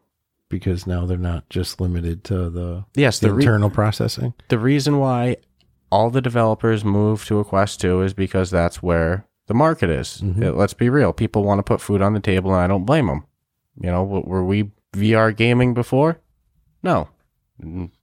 [0.50, 4.34] because now they're not just limited to the, Yes, the the re- internal processing.
[4.50, 5.38] the reason why
[5.92, 10.22] all the developers move to a Quest 2 is because that's where the market is.
[10.24, 10.44] Mhm.
[10.44, 11.12] Uh, Let's be real.
[11.14, 13.26] People want to put food on the table, and I don't blame them.
[13.82, 16.20] You know, were we VR gaming before?
[16.84, 17.10] No.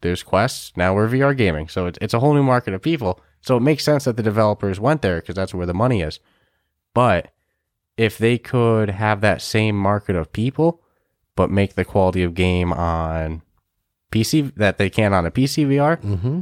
[0.01, 0.73] There's Quests.
[0.77, 1.69] Now we're VR gaming.
[1.69, 3.21] So it's, it's a whole new market of people.
[3.41, 6.21] So it makes sense that the developers went there because that's where the money is.
[6.95, 7.33] But
[7.97, 10.83] if they could have that same market of people,
[11.37, 13.43] but make the quality of game on
[14.11, 16.41] PC that they can on a PC VR, Mm-hmm.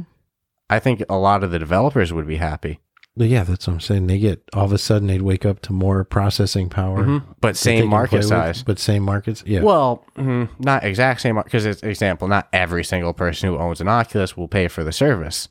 [0.69, 2.81] I think a lot of the developers would be happy.
[3.25, 4.07] Yeah, that's what I'm saying.
[4.07, 7.03] They get all of a sudden they'd wake up to more processing power,
[7.41, 8.63] But that they same market play with, size.
[8.63, 9.43] but same markets.
[9.45, 12.27] Yeah, Well, mm, not exact same because it's example.
[12.27, 15.49] Not every single person who owns an Oculus will pay for the service,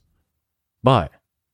[0.82, 1.10] but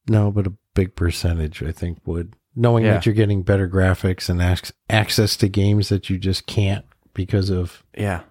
[0.09, 2.95] no, but a big percentage I think would knowing Yeah.
[2.95, 7.49] that you're getting better graphics and ac- access to games that you just can't because
[7.51, 8.23] of yeah,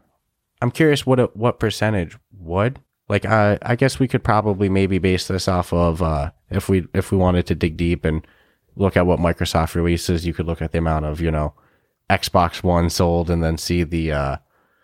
[0.62, 2.80] I'm curious what a, what percentage would
[3.12, 3.26] like.
[3.26, 7.12] I I guess we could probably maybe base this off of uh, if we if
[7.12, 8.26] we wanted to dig deep and
[8.76, 10.26] look at what Microsoft releases.
[10.26, 11.54] You could look at the amount of you know
[12.10, 14.38] Xbox One sold and then see the uh,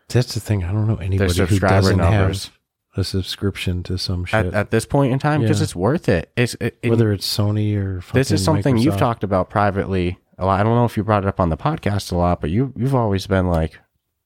[0.10, 0.64] that's the thing.
[0.64, 2.46] I don't know anybody who doesn't numbers.
[2.46, 2.54] have
[2.96, 5.64] a subscription to some shit, at, at this point in time because Yeah.
[5.66, 6.32] it's worth it.
[6.36, 10.46] It's it, it- whether it's Sony or this is something you've talked about privately a
[10.46, 10.60] lot.
[10.60, 12.74] I don't know if you brought it up on the podcast a lot, but you
[12.76, 13.80] you've always been like,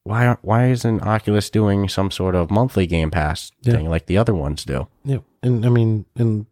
[0.03, 3.73] why aren't- why isn't Oculus doing some sort of monthly Game Pass Yeah.
[3.73, 4.87] thing like the other ones do?
[5.03, 6.45] Yeah, and I mean, and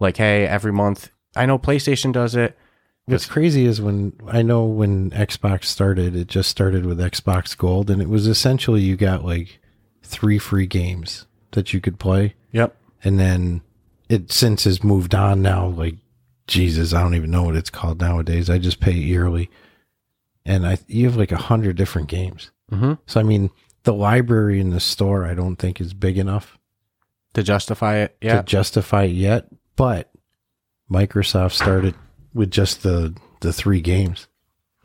[0.00, 1.10] Like, hey, every month.
[1.36, 2.58] I know PlayStation does it.
[3.06, 7.90] What's crazy is when I know when Xbox started, it just started with Xbox Gold,
[7.90, 9.60] and it was essentially you got like
[10.02, 12.76] three free games that you could play, Yep.
[13.04, 13.60] and then
[14.08, 15.66] it since has moved on now.
[15.68, 15.96] Like
[16.48, 18.50] Jesus, I don't even know what it's called nowadays.
[18.50, 19.48] I just pay yearly,
[20.44, 22.50] and I you have like a hundred different games.
[22.74, 22.92] Mm-hmm.
[23.06, 23.50] So I mean,
[23.84, 26.58] the library in the store I don't think is big enough
[27.34, 28.36] To justify it, yeah.
[28.38, 29.46] to justify it yet.
[29.76, 30.10] But
[30.90, 31.94] Microsoft started
[32.32, 34.28] with just the the three games.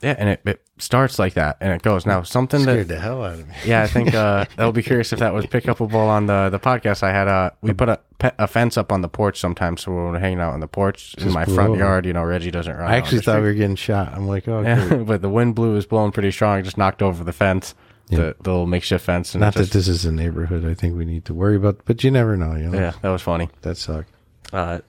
[0.02, 3.24] yeah, and it, it starts like that, and it goes now something that the hell
[3.24, 3.54] out of me.
[3.66, 6.60] Yeah, I think uh, I'll be curious if that was pick upable on the the
[6.60, 7.04] podcast.
[7.04, 9.92] I had uh, we put a pe- a fence up on the porch sometimes, so
[9.92, 12.06] we're hanging out on the porch in my front yard.
[12.06, 12.90] You know, Reggie doesn't run.
[12.90, 14.14] I actually thought we were getting shot.
[14.14, 16.64] I'm like, oh, Yeah, but the wind blew was blowing pretty strong.
[16.64, 17.76] Just knocked over the fence,
[18.08, 20.96] the, the little makeshift fence, and not just, that this is a neighborhood I think
[20.98, 22.56] we need to worry about, but you never know.
[22.56, 23.50] You know, yeah, that was funny.
[23.62, 24.10] that sucked.
[24.52, 24.80] Uh,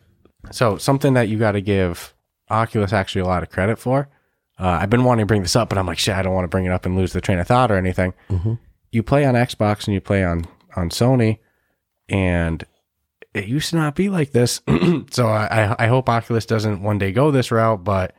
[0.50, 2.14] so something that you got to give
[2.48, 4.08] Oculus actually a lot of credit for.
[4.60, 6.44] Uh, I've been wanting to bring this up, but I'm like, shit, I don't want
[6.44, 8.12] to bring it up and lose the train of thought or anything.
[8.28, 8.58] Mhm.
[8.92, 10.46] You play on Xbox and you play on
[10.76, 11.38] on Sony,
[12.08, 12.64] and
[13.32, 14.60] it used to not be like this.
[15.10, 18.14] so I, I I hope Oculus doesn't one day go this route, but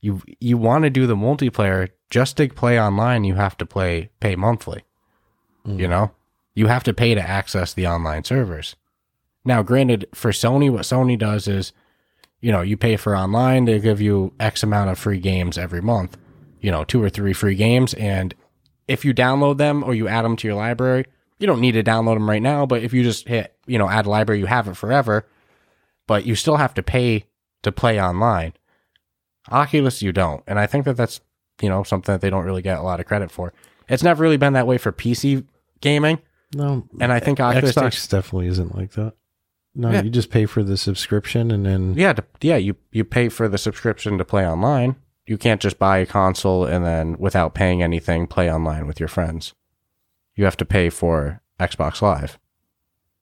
[0.00, 4.10] you you want to do the multiplayer just to play online, you have to play
[4.20, 4.82] pay monthly.
[5.64, 6.12] You know,
[6.54, 8.76] you have to pay to access the online servers.
[9.44, 11.72] Now, granted, for Sony, what Sony does is,
[12.40, 15.80] you know, you pay for online, they give you X amount of free games every
[15.80, 16.16] month,
[16.60, 17.94] you know, two or three free games.
[17.94, 18.34] And
[18.88, 21.06] if you download them or you add them to your library,
[21.38, 22.66] you don't need to download them right now.
[22.66, 25.26] But if you just hit, you know, add library, you have it forever.
[26.06, 27.24] But you still have to pay
[27.62, 28.52] to play online.
[29.50, 30.42] Oculus, you don't.
[30.46, 31.20] And I think that that's,
[31.60, 33.52] you know, something that they don't really get a lot of credit for.
[33.88, 35.44] It's never really been that way for PC
[35.80, 36.18] gaming.
[36.54, 39.14] No, And I think Oculus Xbox takes- definitely isn't like that.
[39.78, 40.02] No, Yeah.
[40.02, 42.56] you just pay for the subscription and then Yeah, to, yeah.
[42.56, 44.96] You you pay for the subscription to play online.
[45.26, 49.08] You can't just buy a console and then without paying anything play online with your
[49.08, 49.54] friends.
[50.34, 52.38] You have to pay for Xbox Live.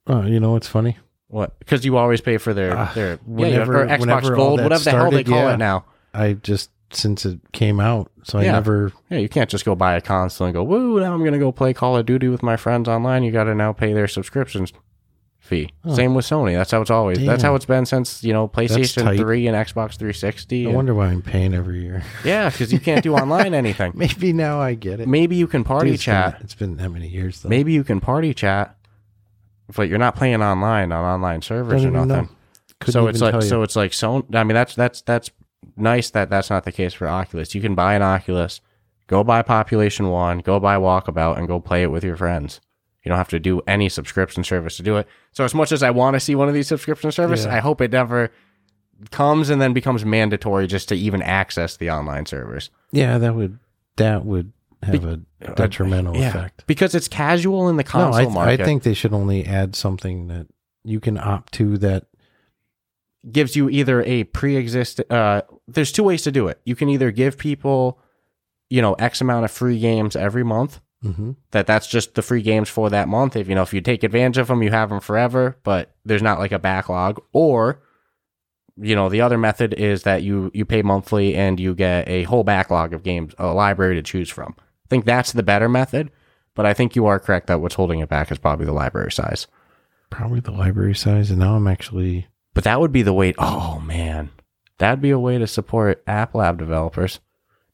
[0.07, 0.97] oh, you know what's funny?
[1.29, 1.59] What?
[1.59, 4.91] Because you always pay for their Ah, their yeah, whenever- or Xbox Gold, whatever the
[4.91, 5.55] hell they call yeah.
[5.55, 5.85] it now.
[6.13, 8.13] I just since it came out.
[8.23, 8.93] So I never.
[9.11, 11.39] Yeah, you can't just go buy a console and go, woo, now I'm going to
[11.41, 13.25] go play Call of Duty with my friends online.
[13.25, 14.73] You got to now pay their subscriptions
[15.45, 15.71] fee.
[15.95, 16.55] Same with Sony.
[16.57, 17.25] That's how it's always.
[17.25, 20.65] That's how it's been since, you know, PlayStation 3 and Xbox 360.
[20.65, 22.03] I and- wonder why I'm paying every year.
[22.25, 23.93] yeah, because you can't do online anything.
[23.95, 25.07] Maybe now I get it.
[25.09, 26.41] Maybe you can party Dude, it's been- chat.
[26.41, 27.51] it's been that many years though.
[27.51, 28.75] Maybe you can party chat,
[29.77, 32.35] but you're not playing online on online servers Don't or nothing.
[32.87, 34.27] so it's like so it's like so.
[34.33, 35.31] I mean that's that's that's
[35.77, 37.55] nice that that's not the case for Oculus.
[37.55, 38.63] You can buy an Oculus,
[39.09, 42.61] go buy Population One, go buy Walkabout, and go play it with your friends.
[43.05, 45.07] You don't have to do any subscription service to do it.
[45.33, 47.55] So as much as I want to see one of these subscription services, Yeah.
[47.57, 48.31] I hope it never
[49.11, 52.71] comes and then becomes mandatory just to even access the online servers.
[52.93, 53.59] yeah, that would
[53.97, 55.21] that would have a
[55.55, 56.65] detrimental Yeah, effect.
[56.67, 59.75] because it's casual in the No, console I, th- I think they should only add
[59.77, 60.47] something that
[60.85, 62.07] you can opt to that.
[63.31, 67.11] gives you either a pre-exist uh there's two ways to do it you can either
[67.11, 67.99] give people
[68.69, 70.81] you know x amount of free games every month
[71.13, 73.81] hmm that that's just the free games for that month if you know if you
[73.81, 77.83] take advantage of them you have them forever but there's not like a backlog or
[78.77, 82.25] you know the other method is that you you pay monthly and you get a
[82.25, 86.11] whole backlog of games a library to choose from i think that's the better method
[86.55, 89.13] but i think you are correct that what's holding it back is probably the library
[89.13, 89.47] size
[90.11, 93.35] Probably the library size, and now I'm actually But that would be the way.
[93.37, 94.31] Oh man,
[94.79, 97.19] that'd be a way to support App Lab developers.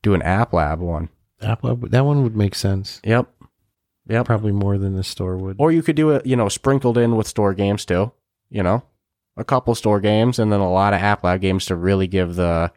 [0.00, 1.10] Do an App Lab one.
[1.42, 1.90] App Lab.
[1.90, 3.00] That one would make sense.
[3.05, 3.29] Yep,
[4.09, 4.26] yep.
[4.26, 5.57] Probably more than the store would.
[5.59, 8.12] Or you could do it, you know, sprinkled in with store games too.
[8.50, 8.83] You know,
[9.37, 12.35] a couple store games and then a lot of App Lab games to really give
[12.35, 12.72] the,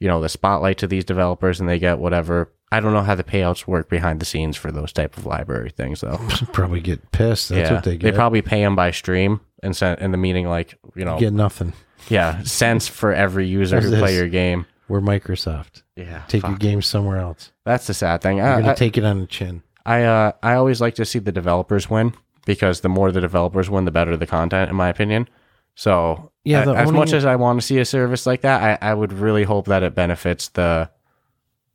[0.00, 2.50] you know, the spotlight to these developers, and they get whatever.
[2.72, 5.70] I don't know how the payouts work behind the scenes for those type of library
[5.70, 6.18] things though.
[6.52, 7.50] probably get pissed.
[7.50, 8.10] That's what they get.
[8.10, 11.34] They probably pay them by stream and sent in the meaning like you know get
[11.34, 11.74] nothing.
[12.08, 14.66] yeah cents for every user who play your game.
[14.92, 15.84] We're Microsoft.
[15.96, 17.50] Yeah, Take your game somewhere else.
[17.64, 18.36] That's the sad thing.
[18.36, 19.62] You're I, gonna I, take it on the chin.
[19.86, 22.12] I, uh, I always like to see the developers win
[22.44, 25.30] because the more the developers win, the better the content, in my opinion.
[25.74, 28.90] So, Yeah, the as much as I want to see a service like that, I,
[28.90, 30.90] I would really hope that it benefits the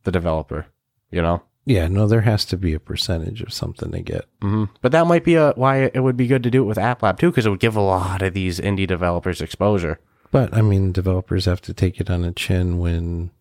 [0.03, 0.67] the developer.
[1.10, 4.25] You know, Yeah, no, there has to be a percentage of something they get.
[4.43, 6.77] hmm but that might be a why it would be good to do it with
[6.77, 9.97] App Lab too, because it would give a lot of these indie developers exposure.
[10.32, 13.32] But I mean, developers have to take it on the chin when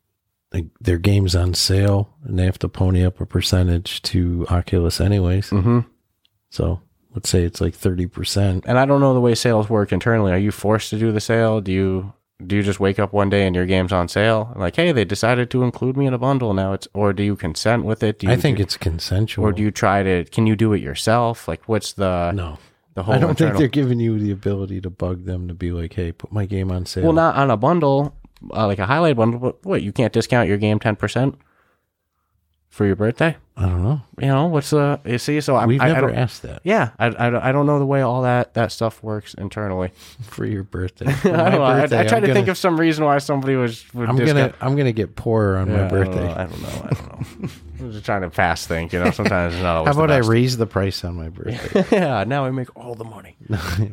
[0.52, 5.00] like, their game's on sale, and they have to pony up a percentage to Oculus
[5.00, 5.50] anyways.
[5.50, 5.80] hmm
[6.50, 6.80] So
[7.14, 8.64] let's say it's like thirty percent.
[8.66, 10.32] And I don't know the way sales work internally.
[10.32, 11.60] Are you forced to do the sale?
[11.60, 12.12] Do you
[12.46, 14.52] do you just wake up one day and your game's on sale?
[14.56, 16.74] Like, hey, they decided to include me in a bundle now.
[16.74, 18.18] It's or do you consent with it?
[18.20, 19.44] Do you, I think do- it's consensual.
[19.44, 20.24] or do you try to?
[20.26, 21.48] Can you do it yourself?
[21.48, 22.58] Like, what's the no,
[22.96, 23.14] the whole?
[23.14, 26.10] I don't think they're giving you the ability to bug them to be like, "Hey,
[26.12, 28.16] put my game on sale." well, not on a bundle,
[28.52, 29.38] uh, like a highlight bundle.
[29.38, 31.36] But what you can't discount your game ten percent
[32.76, 33.36] for your birthday.
[33.58, 34.02] I don't know.
[34.20, 35.00] You know what's the?
[35.06, 37.36] You see, so I'm, We've I, I never don't, asked that yeah, I, I, don't-
[37.42, 39.92] I don't know the way all that that stuff works internally.
[40.20, 41.10] for your birthday.
[41.22, 41.62] For I my don't know.
[41.62, 43.82] I, I birthday, tried I'm to think gonna- of some reason why somebody was.
[43.94, 44.52] Would I'm discount.
[44.52, 46.28] gonna I'm gonna get poorer on my birthday.
[46.30, 46.68] I don't know.
[46.68, 47.18] I don't know.
[47.18, 47.48] I don't know.
[47.80, 48.92] I'm just trying to fast think.
[48.92, 50.16] You know, sometimes it's not always How always.
[50.18, 53.36] about I raise the price on my birthday yeah, now I make all the money.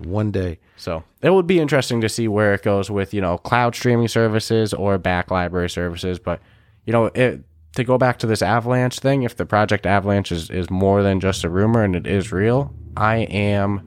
[0.03, 0.59] one day?
[0.75, 4.09] So it would be interesting to see where it goes with you know cloud streaming
[4.09, 6.19] services or back library services.
[6.19, 6.41] But
[6.85, 7.43] you know, it,
[7.75, 11.19] to go back to this Avalanche thing, if the project Avalanche is is more than
[11.19, 13.81] just a rumor and it is real, I am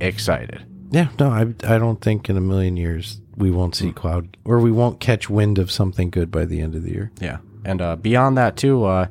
[0.00, 0.62] excited.
[0.90, 3.86] Yeah, no, I I don't think in a million years we won't Hmm.
[3.86, 6.90] see cloud or we won't catch wind of something good by the end of the
[6.90, 7.10] year.
[7.20, 9.06] Yeah, and uh, beyond that too, uh,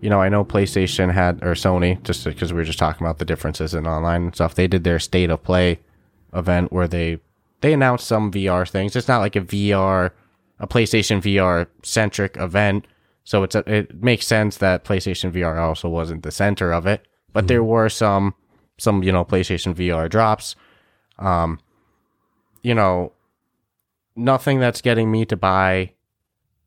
[0.00, 3.18] you know, I know PlayStation had or Sony, just because we were just talking about
[3.18, 4.54] the differences in online and stuff.
[4.54, 5.80] They did their state of play
[6.32, 7.18] event where they
[7.60, 8.94] they announced some VR things.
[8.96, 10.12] It's not like a VR,
[10.60, 12.86] a PlayStation VR centric event,
[13.28, 17.06] so it's a, it makes sense that PlayStation VR also wasn't the center of it.
[17.34, 18.34] But there were some
[18.78, 20.56] some you know PlayStation VR drops.
[21.18, 21.60] Um,
[22.62, 23.12] you know,
[24.16, 25.92] nothing that's getting me to buy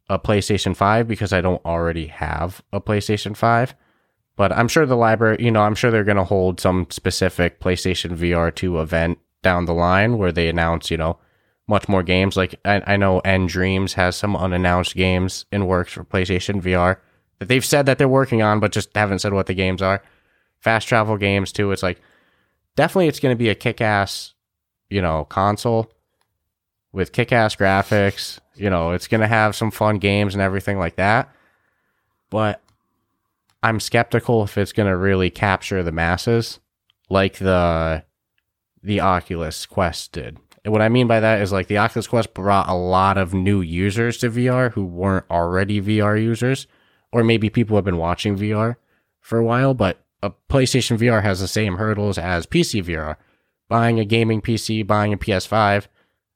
[0.08, 3.74] a PlayStation 5 because I don't already have a PlayStation 5.
[4.36, 7.60] But I'm sure the library, you know, I'm sure they're going to hold some specific
[7.60, 11.18] PlayStation VR 2 event down the line where they announce, you know,
[11.72, 12.38] much more games.
[12.38, 16.98] Like I, I know nDreams has some unannounced games in works for PlayStation VR
[17.40, 20.04] that they've said that they're working on, but just haven't said what the games are.
[20.60, 21.72] Fast travel games too.
[21.72, 22.00] It's like
[22.76, 24.34] definitely it's going to be a kick ass,
[24.90, 25.92] you know, console
[26.92, 28.40] with kick ass graphics.
[28.54, 31.34] You know, it's going to have some fun games and everything like that.
[32.30, 32.62] But
[33.64, 36.60] I'm skeptical if it's going to really capture the masses
[37.10, 38.04] like the
[38.84, 40.38] the Oculus Quest did.
[40.64, 43.34] And what I mean by that is like the Oculus Quest brought a lot of
[43.34, 46.68] new users to VR who weren't already VR users,
[47.12, 48.76] or maybe people have been watching VR
[49.20, 53.16] for a while, but a PlayStation VR has the same hurdles as PC VR.
[53.70, 55.88] Buying a gaming PC, buying a PS5,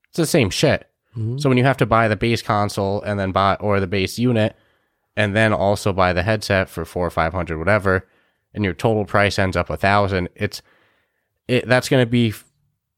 [0.08, 0.90] it's the same shit.
[1.16, 1.40] Mhm.
[1.40, 4.18] So when you have to buy the base console and then buy or the base
[4.18, 4.56] unit,
[5.16, 8.08] and then also buy the headset for four or five hundred, whatever,
[8.54, 10.62] and your total price ends up a thousand, it's
[11.48, 12.34] it that's going to be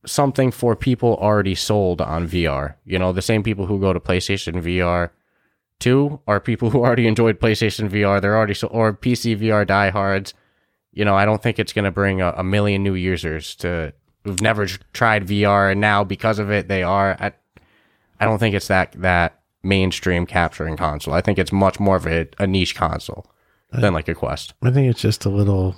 [0.06, 2.76] something for people already sold on VR.
[2.86, 5.12] You know, the same people who go to PlayStation VR
[5.80, 8.22] two are people who already enjoyed PlayStation VR.
[8.22, 10.34] They're already so or PC VR diehards.
[10.91, 13.93] You know, I don't think it's going to bring a, a million new users to
[14.24, 17.16] who've never tried VR and now because of it they are.
[17.20, 17.34] I,
[18.20, 21.14] I don't think it's that that mainstream capturing console.
[21.14, 23.28] I think it's much more of a, a niche console
[23.72, 24.54] than like a Quest.
[24.64, 25.76] I think it's just a little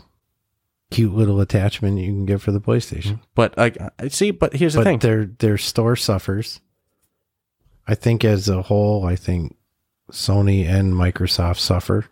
[0.92, 3.04] cute little attachment you can get for the PlayStation.
[3.14, 3.24] Mm-hmm.
[3.36, 5.00] But like, I see, but here's the but thing.
[5.00, 6.62] their their store suffers.
[7.88, 9.56] I think as a whole, I think
[10.12, 12.06] Sony and Microsoft suffer.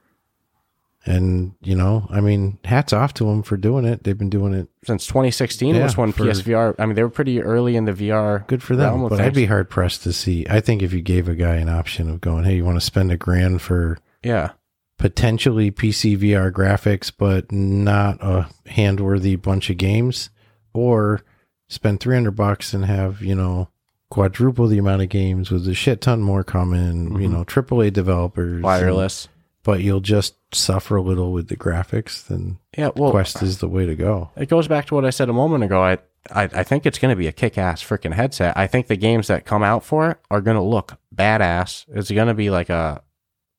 [1.06, 4.04] And you know, I mean, hats off to them for doing it.
[4.04, 6.76] They've been doing it Since 2016 Yeah, was when for- PSVR.
[6.78, 8.46] I mean, they were pretty early in the VR.
[8.48, 9.08] good for them.
[9.08, 10.46] But I'd be hard pressed to see.
[10.50, 12.86] I think if you gave a guy an option of going, "Hey, you want to
[12.86, 14.52] spend a grand for Yeah,
[14.98, 20.30] potentially PC VR graphics, but not a hand worthy bunch of games,
[20.74, 21.22] or
[21.68, 23.70] spend 300 bucks and have, you know,
[24.10, 27.32] quadruple the amount of games with a shit ton more coming, you Mhm.
[27.32, 29.28] know, AAA developers, and- wireless.
[29.64, 33.68] but you'll just suffer a little with the graphics, then Yeah, well, Quest is the
[33.68, 34.30] way to go.
[34.38, 35.82] it goes back to what I said a moment ago.
[35.84, 35.98] I
[36.30, 38.58] I, I think it's going to be a kick ass freaking headset.
[38.58, 41.86] I think the games that come out for it are going to look badass.
[41.88, 43.02] It's going to be like a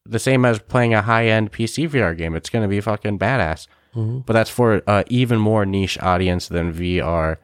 [0.08, 2.34] the same as playing a high end PC VR game.
[2.34, 3.66] It's going to be fucking badass.
[3.94, 4.24] Mhm.
[4.26, 7.36] But that's for a even more niche audience than VR,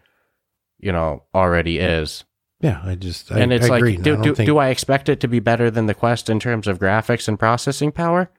[0.78, 2.24] you know, already is.
[2.60, 5.08] Yeah, I just, I, and it's I like, I do, do, think- do I expect
[5.08, 8.30] it to be better than the Quest in terms of graphics and processing power?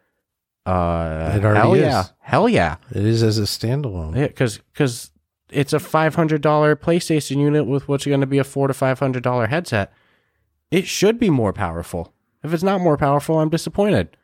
[0.66, 1.82] Uh, It already hell is.
[1.82, 4.16] yeah, hell yeah, it is as a standalone.
[4.16, 5.12] yeah, because because
[5.52, 8.74] it's a five hundred dollar PlayStation unit with what's going to be a four to
[8.74, 9.94] five hundred dollar headset.
[10.72, 12.15] It should be more powerful.
[12.46, 14.16] If it's not more powerful, I'm disappointed.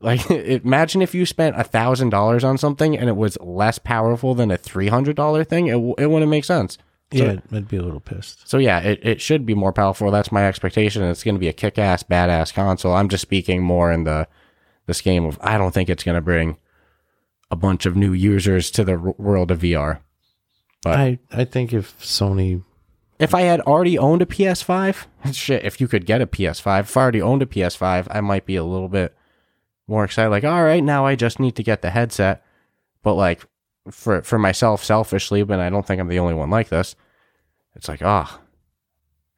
[0.00, 4.34] Like, imagine if you spent a thousand dollars on something and it was less powerful
[4.34, 5.66] than a three hundred dollar thing.
[5.68, 6.78] It it wouldn't make sense.
[7.12, 8.48] So- yeah, I'd be a little pissed.
[8.48, 10.10] so yeah, it, it should be more powerful.
[10.10, 11.02] That's my expectation.
[11.04, 12.94] It's going to be a kick ass, badass console.
[12.94, 14.26] I'm just speaking more in the
[14.86, 16.56] this game of I don't think it's going to bring
[17.50, 20.00] a bunch of new users to the r- world of VR.
[20.82, 22.62] But- I, I think if Sony
[23.24, 26.94] If I had already owned a PS5, shit, if you could get a PS5, if
[26.94, 29.16] I already owned a PS5, I might be a little bit
[29.86, 30.28] more excited.
[30.28, 32.44] Like, all right, now I just need to get the headset.
[33.02, 33.46] But like
[33.90, 36.96] for for myself, selfishly, but I don't think I'm the only one like this.
[37.74, 38.42] It's like, ah,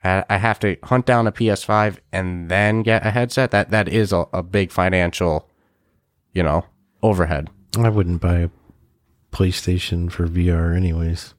[0.02, 3.52] I, I have to hunt down a PS5 and then get a headset.
[3.52, 5.48] That that is a, a big financial,
[6.32, 6.64] you know,
[7.04, 7.50] overhead.
[7.78, 8.50] I wouldn't buy a
[9.30, 11.34] PlayStation for VR anyways.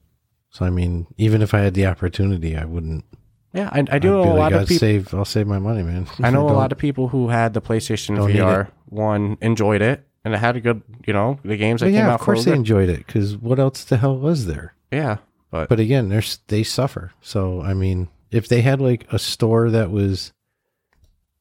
[0.50, 3.04] So I mean, even if I had the opportunity, I wouldn't.
[3.52, 4.78] Yeah, I, I do know a like, lot of people.
[4.78, 5.14] save.
[5.14, 6.06] I'll save my money, man.
[6.22, 10.34] I know a lot of people who had the PlayStation VR one enjoyed it and
[10.34, 12.44] it had a good, you know, the games that Well, came yeah, out of course
[12.44, 14.74] they enjoyed it because what else the hell was there?
[14.90, 15.18] Yeah,
[15.50, 17.12] but, But again, there's they suffer.
[17.20, 20.32] So I mean, if they had like a store that was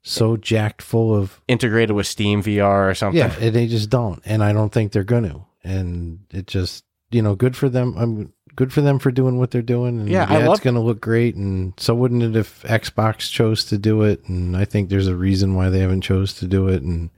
[0.01, 3.17] so jacked full of integrated with Steam VR or something.
[3.19, 5.45] yeah, and they just don't, and I don't think they're going to.
[5.63, 7.95] And it just you know, good for them.
[7.97, 10.01] I'm good for them for doing what they're doing.
[10.01, 11.35] And Yeah, I it's going to look great.
[11.35, 14.25] And so wouldn't it if Xbox chose to do it?
[14.27, 16.83] And I think there's a reason why they haven't chose to do it.
[16.83, 17.09] And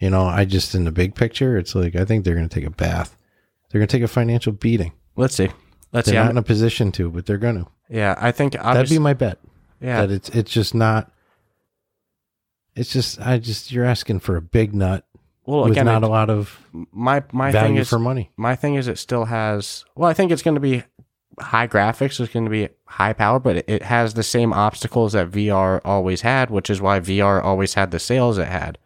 [0.00, 2.54] you know, I just in the big picture, it's like I think they're going to
[2.54, 3.16] take a bath.
[3.70, 4.92] They're going to take a financial beating.
[5.14, 5.50] Let's see.
[5.92, 6.16] Let's They're see.
[6.16, 7.70] not I'm- in a position to, but they're going to.
[7.88, 9.38] yeah, I think That'd be my bet.
[9.80, 10.00] yeah.
[10.02, 11.10] That it's it's just not.
[12.76, 15.04] It's just I just you're asking for a big nut
[15.48, 16.58] well, with again, not it- a lot of
[16.92, 18.30] my my thing is for money.
[18.36, 19.84] my thing is it still has.
[19.96, 20.82] Well, I think it's going to be
[21.40, 22.20] high graphics.
[22.20, 26.20] It's going to be high power, but it, has the same obstacles that VR always
[26.20, 28.76] had, which is why VR always had the sales it had.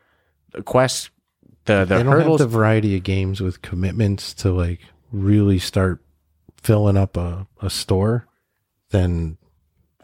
[0.52, 1.10] The Quest,
[1.64, 2.40] the the they don't hurdles.
[2.40, 6.00] have the variety of games with commitments to like really start
[6.62, 8.26] filling up a, a store.
[8.90, 9.38] Then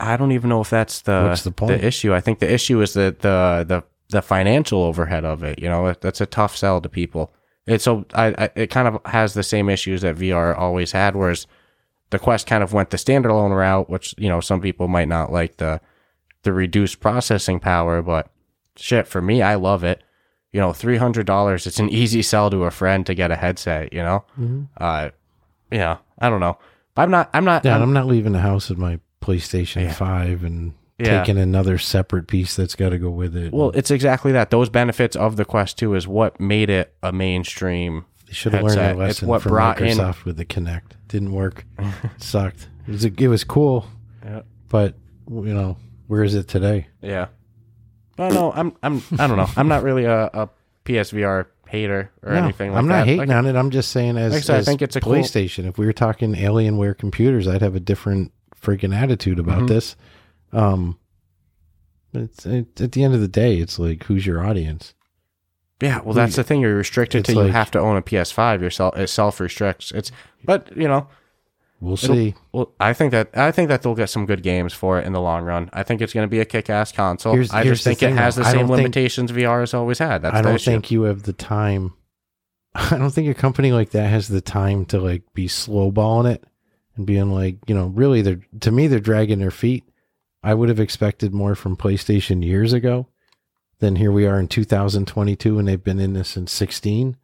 [0.01, 1.85] I don't even know if that's the the point?
[1.85, 2.15] issue.
[2.15, 5.59] I think the issue is that the the the financial overhead of it.
[5.59, 7.33] You know, that's a tough sell to people.
[7.67, 11.15] It's so I, I it kind of has the same issues that VR always had,
[11.15, 11.47] whereas
[12.11, 15.31] the Quest kind of went the standalone route, which you know some people might not
[15.33, 15.81] like the
[16.43, 18.31] the reduced processing power, but
[18.77, 20.03] shit for me, I love it.
[20.53, 21.67] You know, three hundred dollars.
[21.67, 23.93] It's an easy sell to a friend to get a headset.
[23.93, 24.25] You know,
[24.79, 25.11] uh,
[25.71, 26.57] yeah, I don't know.
[26.95, 27.29] But I'm not.
[27.35, 27.67] I'm not.
[27.67, 29.93] yeah, I'm- I'm, not leaving the house with my PlayStation Yeah.
[29.93, 31.21] 5 and Yeah.
[31.21, 33.53] taking another separate piece that's got to go with it.
[33.53, 34.51] Well, it's exactly that.
[34.51, 38.05] Those benefits of the Quest 2 is what made it a mainstream.
[38.27, 38.97] they should have learned headset.
[38.97, 40.93] their It's lesson what from brought in- Microsoft with the Kinect.
[41.07, 41.65] Didn't work.
[42.19, 42.69] Sucked.
[42.87, 43.87] It was, it was cool,
[44.25, 44.43] Yeah.
[44.69, 44.95] but
[45.31, 45.77] you know,
[46.09, 46.89] where is it today?
[47.01, 47.29] Yeah.
[48.19, 49.47] No, no, I'm, I'm, I don't know.
[49.57, 50.49] I'm not really a, a
[50.85, 53.07] PSVR hater or No, anything like I'm not that.
[53.07, 53.55] hating Like, on it.
[53.55, 55.67] I'm just saying as, Like I said, I as think it's a cool- PlayStation.
[55.69, 59.69] If we were talking Alienware computers, I'd have a different freaking attitude about Mhm.
[59.69, 59.95] this.
[60.53, 60.99] Um,
[62.15, 64.95] it's it, at the end of the day, it's like who's your audience?
[65.81, 66.61] Yeah, well, that's the thing.
[66.61, 68.61] You're restricted It's to you like- have to own a PS5.
[68.61, 69.93] Yourself, it self restricts.
[69.93, 70.11] It's,
[70.45, 71.09] but you know,
[71.81, 72.35] We'll It'll- see.
[72.51, 75.13] well, I think that I think that they'll get some good games for it in
[75.13, 75.71] the long run.
[75.73, 77.35] I think it's going to be a kick-ass console.
[77.35, 78.43] Here's- I here's just the think thing, it has though.
[78.43, 80.23] the I same don't think- limitations VR has always had.
[80.23, 80.71] That's I the don't issue.
[80.73, 81.93] think you have the time.
[82.75, 86.43] I don't think a company like that has the time to like be slowballing it
[86.97, 89.85] and being like, you know, really they're to me they're dragging their feet.
[90.43, 93.09] I would have expected more from PlayStation years ago
[93.81, 97.17] than here we are in 2022 and they've been in this since 16.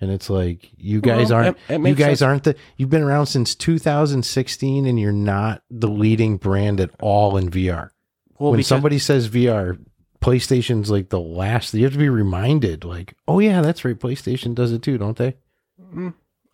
[0.00, 2.22] And it's like you guys Well, aren't it- it you guys sense.
[2.22, 7.36] aren't the you've been around since 2016 and you're not the leading brand at all
[7.36, 7.90] in VR
[8.38, 9.78] well, when somebody says VR,
[10.20, 11.72] PlayStation's like the last.
[11.72, 13.96] You have to be reminded, like, oh yeah, that's right.
[13.98, 15.36] PlayStation does it too, don't they?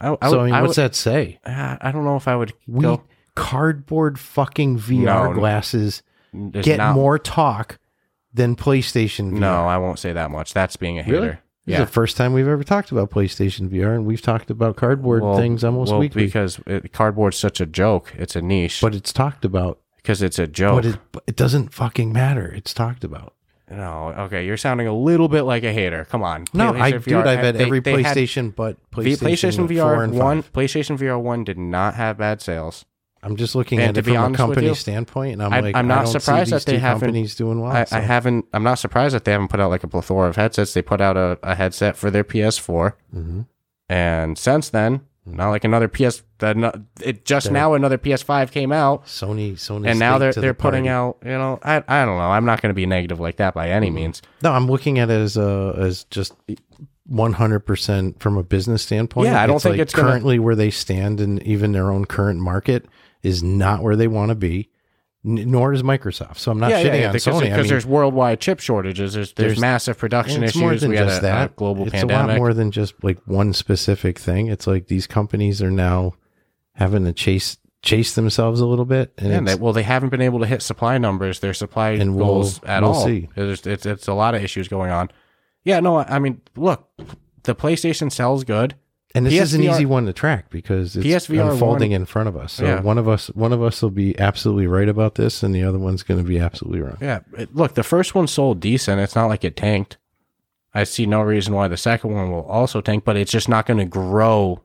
[0.01, 1.39] I, I so I mean, I what's would- that say?
[1.45, 3.03] uh, I don't know if I would We go.
[3.41, 7.79] Cardboard fucking VR No, glasses There's get not- more talk
[8.33, 9.39] than PlayStation VR.
[9.41, 10.53] No, I won't say that much.
[10.55, 11.17] That's being a hater.
[11.21, 11.29] Really?
[11.67, 11.81] This Yeah.
[11.81, 15.37] the first time we've ever talked about PlayStation VR, and we've talked about cardboard Well-
[15.37, 16.25] things almost well, weekly.
[16.27, 18.13] because it, cardboard's such a joke.
[18.19, 19.79] It's a niche, but it's talked about.
[19.97, 20.83] because it's a joke.
[20.83, 22.47] But it, but it doesn't fucking matter.
[22.57, 23.35] It's talked about.
[23.71, 26.05] no, okay, you're sounding a little bit like a hater.
[26.11, 26.45] Come on.
[26.55, 29.57] No, I PlayStation dude, VR I've had they- every they had- PlayStation but PlayStation, PlayStation
[29.69, 30.53] 4 VR and one, 5.
[30.53, 32.85] PlayStation VR one did not have bad sales.
[33.23, 35.77] I'm just looking And at it from a company you, standpoint, and I'm I- like,
[35.77, 37.71] I'm not surprised that they haven't- companies doing well.
[37.71, 37.97] I, so.
[37.97, 38.47] I haven't.
[38.55, 40.73] I'm not surprised that they haven't put out like a plethora of headsets.
[40.73, 43.47] They put out a, a headset for their PS4, Mhm.
[43.91, 46.23] and since then, not like another PS.
[46.39, 50.55] The, it just They're- now another PS5 came out, Sony, Sony, and now they're they're
[50.55, 50.89] putting party.
[50.89, 51.19] out.
[51.23, 52.31] You know, I I don't know.
[52.31, 53.97] I'm not going to be negative like that by any Mm-hmm.
[53.97, 54.23] means.
[54.43, 56.33] No, I'm looking at it as a as just
[57.07, 59.27] 100 percent from a business standpoint.
[59.29, 62.41] Yeah, I don't think it's gonna- currently where they stand, and even their own current
[62.41, 62.87] market
[63.23, 64.69] is not where they want to be.
[65.25, 66.39] N- nor is Microsoft.
[66.39, 67.41] So I'm not shitting on because, Sony.
[67.43, 69.13] because I mean, there's worldwide chip shortages.
[69.13, 70.61] There's there's, There's- massive production it's issues.
[70.63, 71.51] more than we just a, that.
[71.51, 72.25] a global it's pandemic.
[72.25, 74.47] a lot more than just like one specific thing.
[74.47, 76.15] It's like these companies are now
[76.73, 80.09] having to chase chase themselves a little bit, and Yeah, it's- they, well, they haven't
[80.11, 83.05] been able to hit supply numbers, their supply And we'll- goals at we'll all.
[83.05, 83.29] see.
[83.35, 85.11] There's, it's, it's a lot of issues going on.
[85.65, 86.89] Yeah, no, I mean, look,
[87.43, 88.75] the PlayStation sells good.
[89.15, 92.29] And this is an easy one to track because it's PSVR unfolding one- in front
[92.29, 92.53] of us.
[92.53, 92.81] So Yeah.
[92.81, 95.79] one of us, one of us will be absolutely right about this, and the other
[95.79, 96.97] one's going to be absolutely wrong.
[97.01, 99.01] Yeah, it, look, the first one sold decent.
[99.01, 99.97] It's not like it tanked.
[100.73, 103.67] I see no reason why the second one will also tank, but it's just not
[103.67, 104.61] going to grow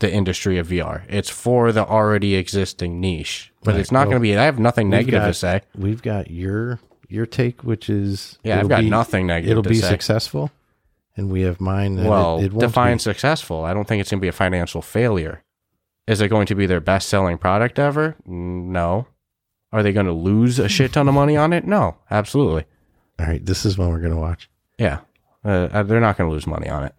[0.00, 1.02] the industry of VR.
[1.08, 4.36] It's for the already existing niche, but Right, it's not well, going to be.
[4.36, 5.60] I have nothing negative got- to say.
[5.76, 9.76] We've got your your take, which is Yeah, I've got be- nothing negative It'll be
[9.76, 9.88] say.
[9.88, 10.50] successful,
[11.18, 11.98] and we have mine.
[11.98, 13.02] and Well, it, it won't define be.
[13.02, 13.64] successful.
[13.64, 15.42] I don't think it's going to be a financial failure.
[16.06, 18.16] Is it going to be their best selling product ever?
[18.24, 19.06] No.
[19.72, 21.66] Are they going to lose a shit ton of money on it?
[21.66, 22.64] No, absolutely.
[23.20, 24.48] All right, this is one we're going to watch.
[24.78, 25.00] Yeah,
[25.44, 26.94] uh, they're not going to lose money on it.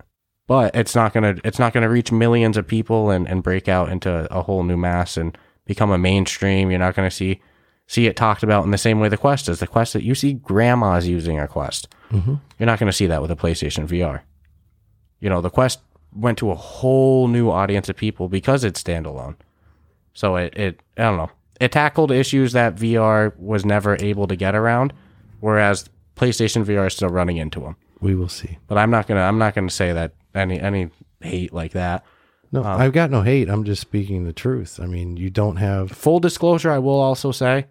[0.46, 3.42] But it's not going to it's not going to reach millions of people and, and
[3.42, 6.70] break out into a whole new mass and become a mainstream.
[6.70, 7.40] You're not going to see
[7.88, 9.60] see it talked about in the same way the Quest is.
[9.60, 11.88] The Quest that you see grandmas using a Quest.
[12.12, 12.36] Mm-hmm.
[12.58, 14.22] You're not going to see that with a PlayStation VR.
[15.20, 15.80] You know, the Quest
[16.14, 19.36] went to a whole new audience of people because it's standalone.
[20.14, 21.30] So it, it I don't know.
[21.60, 24.94] It tackled issues that VR was never able to get around,
[25.40, 27.76] whereas PlayStation VR is still running into them.
[28.02, 28.58] We will see.
[28.68, 30.90] But I'm not gonna I'm not gonna say that any any
[31.22, 32.06] hate like that.
[32.52, 33.50] No, Um, I've got no hate.
[33.50, 34.80] I'm just speaking the truth.
[34.82, 35.92] I mean, you don't have.
[35.92, 37.66] Full disclosure, I will also say,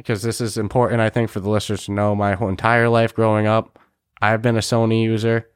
[0.00, 3.14] because this is important, I think, for the listeners to know, my whole entire life
[3.14, 3.78] growing up,
[4.22, 5.46] I've been a Sony user,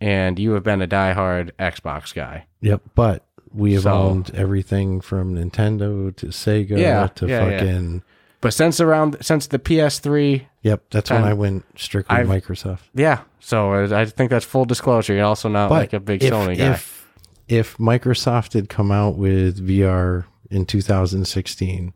[0.00, 2.46] and you have been a diehard Xbox guy.
[2.62, 7.58] Yep, but we have So- owned everything from Nintendo to Sega Yeah, to yeah, yeah.
[7.58, 8.02] fucking.
[8.40, 12.80] But since around since the PS3, Yep, that's when I went strictly I've- Microsoft.
[12.94, 13.20] yeah.
[13.40, 15.12] So I think that's full disclosure.
[15.14, 16.72] You're also not But like a big if, Sony guy.
[16.72, 17.06] If
[17.48, 21.92] if Microsoft had come out with VR in 2016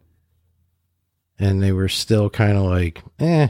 [1.39, 3.49] and they were still kind of like, eh,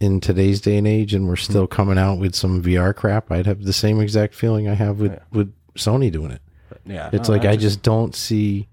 [0.00, 1.50] in today's day and age, and we're Hmm.
[1.52, 5.00] still coming out with some VR crap, I'd have the same exact feeling I have
[5.00, 5.18] with Yeah.
[5.32, 6.42] with Sony doing it.
[6.84, 8.68] yeah, It's no, like I just don't see.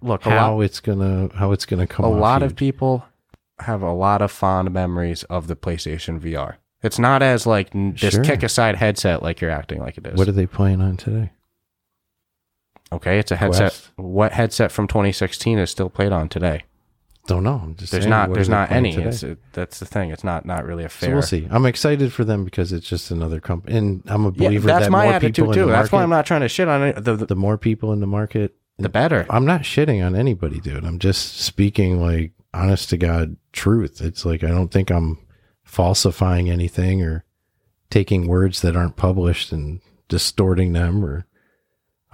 [0.00, 2.04] look, how lot, it's gonna how it's gonna come.
[2.06, 2.12] Out.
[2.12, 3.04] A lot of people
[3.60, 6.56] have a lot of fond memories of the PlayStation VR.
[6.82, 8.24] It's not as like this Sure.
[8.24, 10.18] kick aside headset like you're acting like it is.
[10.18, 11.30] What are they playing on today?
[12.92, 13.70] okay, it's a headset.
[13.72, 13.90] Quest?
[13.96, 16.62] What headset from 2016 is still played on today?
[17.26, 17.58] Don't know.
[17.62, 18.34] I'm just There's saying, not.
[18.34, 18.94] There's not any.
[18.96, 20.10] It's, it, that's the thing.
[20.10, 21.14] It's not not really a So fair.
[21.14, 21.48] we'll see.
[21.50, 24.84] I'm excited for them because it's just another company, and I'm a Yeah, believer that's
[24.86, 25.66] that my more attitude people in too.
[25.66, 27.02] the That's why I'm not trying to shit on it.
[27.02, 29.24] The, the, the more people in the market, the better.
[29.30, 30.84] I'm not shitting on anybody, dude.
[30.84, 34.02] I'm just speaking like honest to God truth.
[34.02, 35.18] It's like I don't think I'm
[35.62, 37.24] falsifying anything or
[37.90, 41.26] taking words that aren't published and distorting them or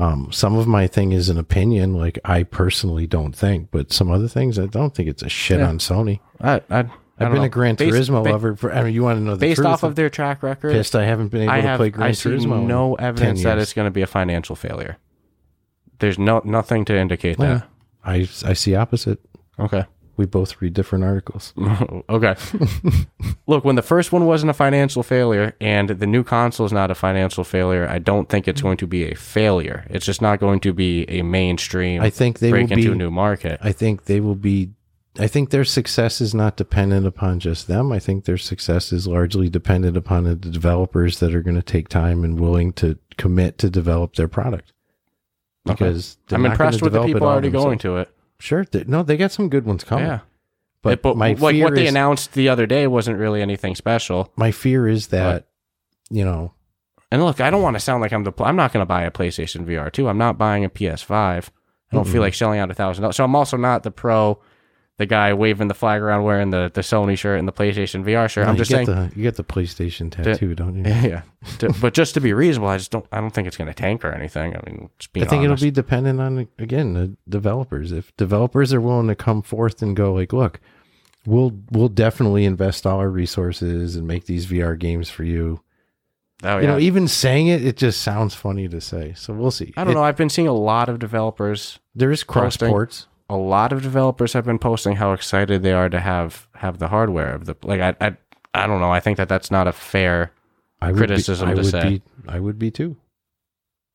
[0.00, 4.10] um some of my thing is an opinion like I personally don't think, but some
[4.10, 5.68] other things I don't think it's a shit Yeah.
[5.68, 6.20] on Sony.
[6.40, 6.88] I, I, I've
[7.18, 7.42] been know.
[7.42, 9.56] a Gran Based- Turismo ba- lover for I mean you want to know the Based
[9.56, 9.66] truth.
[9.68, 12.64] off of their track record, pissed I haven't been able to play Gran I Turismo.
[12.66, 14.96] no evidence that it's going to be a financial failure.
[15.98, 17.62] There's no nothing to indicate Yeah.
[18.04, 19.18] I I see opposite.
[19.58, 19.84] Okay.
[20.16, 21.52] We both read different articles.
[22.08, 22.34] okay.
[23.50, 26.92] Look, when the first one wasn't a financial failure and the new console is not
[26.92, 29.84] a financial failure, I don't think it's going to be a failure.
[29.90, 32.92] It's just not going to be a mainstream I think they break will into be
[32.92, 33.58] a new market.
[33.60, 34.70] I think they will be.
[35.18, 37.90] I think their success is not dependent upon just them.
[37.90, 41.88] I think their success is largely dependent upon the developers that are going to take
[41.88, 44.72] time and willing to commit to develop their product.
[45.64, 48.14] Because they're I'm impressed with the people already going to it.
[48.38, 50.06] Sure, they, no, they got some good ones coming.
[50.06, 50.20] Yeah.
[50.82, 54.32] But, It- but my like they announced the other day wasn't really anything special.
[54.36, 55.46] my fear is that
[56.10, 56.52] you know
[57.12, 58.32] And look, I don't want to sound like I'm the.
[58.40, 60.08] I'm not going to buy a PlayStation VR two.
[60.08, 61.10] I'm not buying a PS5.
[61.12, 61.42] I
[61.96, 62.20] don't feel Mm-mm.
[62.20, 63.16] like shelling out a thousand dollars.
[63.16, 64.40] So I'm also not the pro,
[65.00, 68.28] the guy waving the flag around wearing the, the Sony shirt and the PlayStation VR
[68.28, 68.44] shirt.
[68.44, 70.82] no, I'm just saying, the you get the PlayStation tattoo, don't you?
[70.86, 71.22] yeah.
[71.60, 73.06] To- but just to be reasonable, I just don't.
[73.10, 74.54] I don't think it's going to tank or anything.
[74.54, 75.44] I mean, I think honest.
[75.44, 77.92] it'll be dependent on again the developers.
[77.92, 80.60] If developers are willing to come forth and go like, look,
[81.24, 85.62] we'll we'll definitely invest all our resources and make these VR games for you.
[86.42, 86.60] Oh, yeah.
[86.60, 89.14] You know, even saying it, it just sounds funny to say.
[89.16, 89.72] So we'll see.
[89.78, 90.04] I don't It- know.
[90.04, 91.78] I've been seeing a lot of developers.
[91.94, 92.68] There is cross Posting.
[92.68, 93.06] ports.
[93.30, 96.88] A lot of developers have been posting how excited they are to have have the
[96.88, 97.80] hardware of the like.
[97.80, 98.16] I I,
[98.54, 98.90] I don't know.
[98.90, 100.32] I think that that's not a fair.
[100.82, 101.88] I would Criticism be, I to would say.
[101.90, 102.02] be.
[102.28, 102.96] I would be too.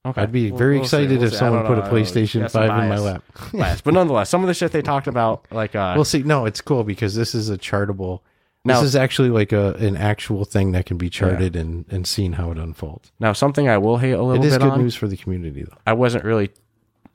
[0.06, 0.22] Okay.
[0.22, 1.38] I'd be We'll- very we'll excited We'll if see.
[1.38, 1.88] Someone put a know.
[1.88, 1.90] I.
[1.90, 3.24] PlayStation Five in my lap.
[3.54, 3.82] Bias.
[3.82, 6.62] But nonetheless, some of the shit they talked about, like uh, Well, see, no, it's
[6.62, 8.20] cool because this is a chartable.
[8.64, 12.06] Now- this is actually like a an actual thing that can be charted and and
[12.08, 13.12] seen how it unfolds.
[13.20, 14.82] now something I will hate a little It is bit good on.
[14.82, 15.78] news for the community, though.
[15.86, 16.52] I wasn't really.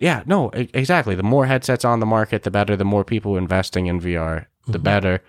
[0.01, 1.15] Yeah, no, exactly.
[1.15, 2.75] The more headsets on the market, the better.
[2.75, 4.83] The more people investing in VR, the Mm-hmm.
[4.83, 5.23] better.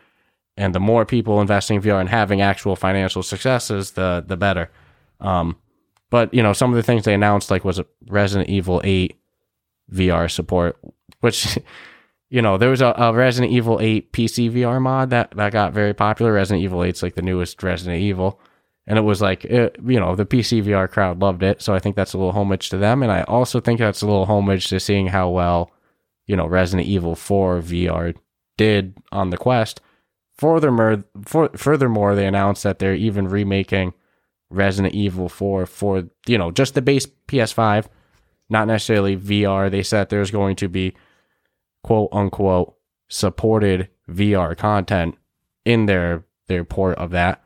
[0.57, 4.69] And the more people investing in VR and having actual financial successes, the the better.
[5.19, 5.57] Um,
[6.09, 9.17] but you know, some of the things they announced, like was Resident Evil Eight
[9.91, 10.77] VR support,
[11.19, 11.57] which
[12.29, 15.73] you know there was a, a Resident Evil Eight PC VR mod that that got
[15.73, 16.33] very popular.
[16.33, 18.39] Resident Evil 8's like the newest Resident Evil,
[18.87, 21.79] and it was like it, you know the PC VR crowd loved it, so I
[21.79, 24.67] think that's a little homage to them, and I also think that's a little homage
[24.69, 25.71] to seeing how well
[26.27, 28.15] you know Resident Evil 4 VR
[28.57, 29.81] did on the Quest.
[30.37, 33.93] Furthermore, for, furthermore, they announced that they're even remaking
[34.49, 37.87] Resident Evil 4 for you know just the base PS5,
[38.49, 39.69] not necessarily VR.
[39.69, 40.93] They said there's going to be
[41.83, 42.75] quote unquote
[43.07, 45.17] supported VR content
[45.65, 47.43] in their their port of that.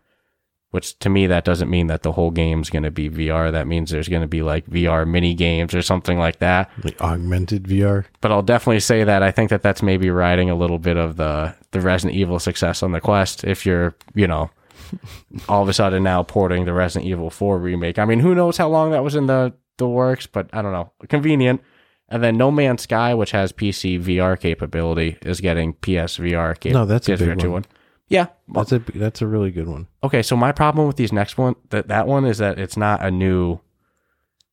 [0.76, 3.50] Which to me that doesn't mean that the whole game's going to be VR.
[3.50, 6.70] That means there's going to be like VR mini games or something like that.
[6.84, 8.04] Like augmented VR.
[8.20, 11.16] But I'll definitely say that I think that that's maybe riding a little bit of
[11.16, 13.46] the the Resident Evil success on the Quest.
[13.46, 14.52] If you're you know
[15.48, 17.98] all of a sudden now porting the Resident Evil 4 remake.
[17.98, 20.74] I mean, who knows how long that was in the the works, but I don't
[20.74, 20.92] know.
[21.08, 21.62] Convenient.
[22.10, 26.74] And then No Man's Sky, which has PC VR capability, is getting PSVR capability.
[26.74, 27.64] No, that's a big one.
[28.08, 28.28] Yeah.
[28.48, 29.88] That's a that's a really good one.
[30.04, 33.04] okay, so my problem with these next one that that one is that it's not
[33.04, 33.60] a new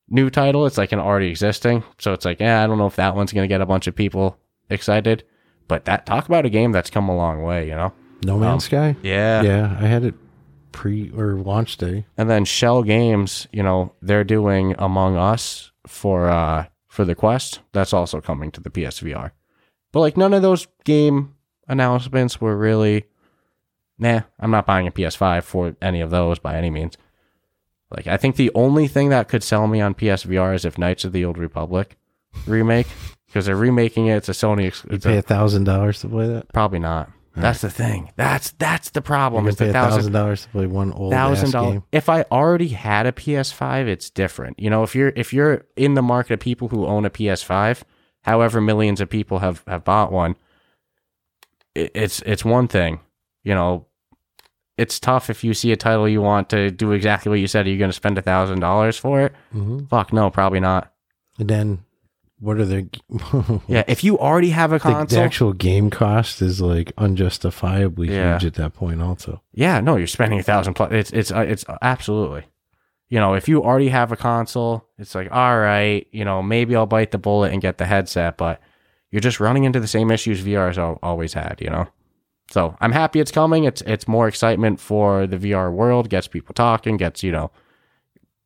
[0.09, 0.66] new title.
[0.66, 1.84] It's like an already existing.
[1.98, 3.94] So it's like, yeah, I don't know if that one's gonna get a bunch of
[3.94, 4.38] people
[4.70, 5.24] excited.
[5.68, 7.92] But that talk about a game that's come a long way, you know?
[8.24, 8.96] No Man's Um, Sky.
[9.03, 9.42] Yeah.
[9.42, 10.14] Yeah, I had it
[10.72, 12.07] pre or launch day.
[12.16, 17.61] And then Schell Games, you know, they're doing Among Us for uh for the Quest.
[17.72, 19.30] That's also coming to the PSVR.
[19.92, 21.34] But like none of those game
[21.68, 23.05] announcements were really
[24.03, 26.96] nah, I'm not buying a PS5 for any of those by any means.
[27.90, 31.05] Like I think the only thing that could sell me on PSVR is if Knights
[31.05, 31.96] of the Old Republic
[32.46, 32.86] remake
[33.26, 34.16] because they're remaking it.
[34.16, 34.66] It's a Sony.
[34.66, 36.53] Ex- You it's pay a, thousand dollars to play that.
[36.53, 37.11] probably not.
[37.34, 38.11] That's the thing.
[38.16, 39.44] That's that's the problem.
[39.55, 41.82] Pay a thousand dollars to play one old thousand dollars.
[41.90, 44.61] If I already had a PS5, it's different.
[44.61, 47.82] You know, if you're if you're in the market of people who own a PS5,
[48.22, 50.36] however millions of people have have bought one.
[51.74, 53.00] It, it's it's one thing,
[53.44, 53.86] you know.
[54.78, 57.66] It's tough if you see a title you want to do exactly what you said.
[57.66, 59.32] Are you going to spend a thousand dollars for it?
[59.54, 59.86] Mm-hmm.
[59.86, 60.92] Fuck no, probably not.
[61.38, 61.84] And then
[62.40, 62.88] what are the
[63.68, 68.10] Yeah, if you already have a console, the, the actual game cost is like unjustifiably
[68.10, 68.34] Yeah.
[68.38, 69.42] huge at that point also.
[69.52, 70.90] yeah, no, you're spending a thousand plus.
[70.92, 72.44] It's it's uh, it's absolutely.
[73.08, 76.06] You know, if you already have a console, it's like all right.
[76.12, 78.60] You know, maybe I'll bite the bullet and get the headset, but
[79.10, 81.58] you're just running into the same issues VR has always had.
[81.60, 81.88] You know,
[82.51, 83.64] so I'm happy it's coming.
[83.64, 86.09] It's it's more excitement for the VR world.
[86.11, 86.97] Gets people talking.
[86.97, 87.51] Gets you know,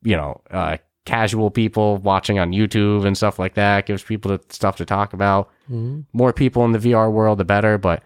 [0.03, 3.86] you know, uh, casual people watching on YouTube and stuff like that.
[3.86, 5.49] Gives people the stuff to talk about.
[5.70, 6.01] Mm-hmm.
[6.12, 7.78] More people in the VR world, the better.
[7.78, 8.03] But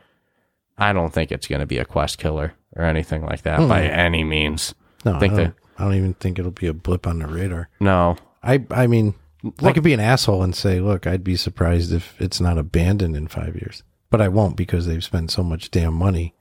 [0.79, 3.83] I don't think it's going to be a quest killer or anything like that by
[3.83, 3.91] Hmm.
[3.91, 4.75] any means.
[5.05, 7.69] No, Think I, don't, I don't even think it'll be a blip on the radar.
[7.81, 9.15] No, I I mean,
[9.63, 13.17] I could be an asshole and say, look, I'd be surprised if it's not abandoned
[13.17, 16.35] in five years, but I won't because they've spent so much damn money.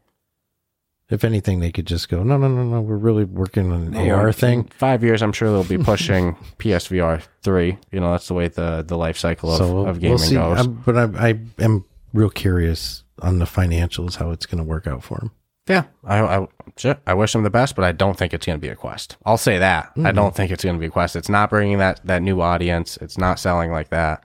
[1.10, 4.12] If anything, they could just go, no, no, no, no, we're really working on an
[4.12, 4.66] AR thing.
[4.78, 7.80] Five years, I'm sure they'll be pushing PSVR three.
[7.92, 10.18] You know, that's the way the the life cycle of, so we'll, of gaming we'll
[10.20, 10.36] see.
[10.36, 10.58] goes.
[10.60, 14.86] I'm- but I, I am real curious on the financials how it's going to work
[14.88, 15.32] out for them.
[15.68, 16.48] yeah, I, I
[16.78, 18.76] shit, I wish them the best, but I don't think it's going to be a
[18.76, 19.18] quest.
[19.26, 19.92] I'll say that.
[20.04, 21.16] I don't think it's going to be a quest.
[21.16, 22.98] It's not bringing that that new audience.
[22.98, 24.24] It's not selling like that.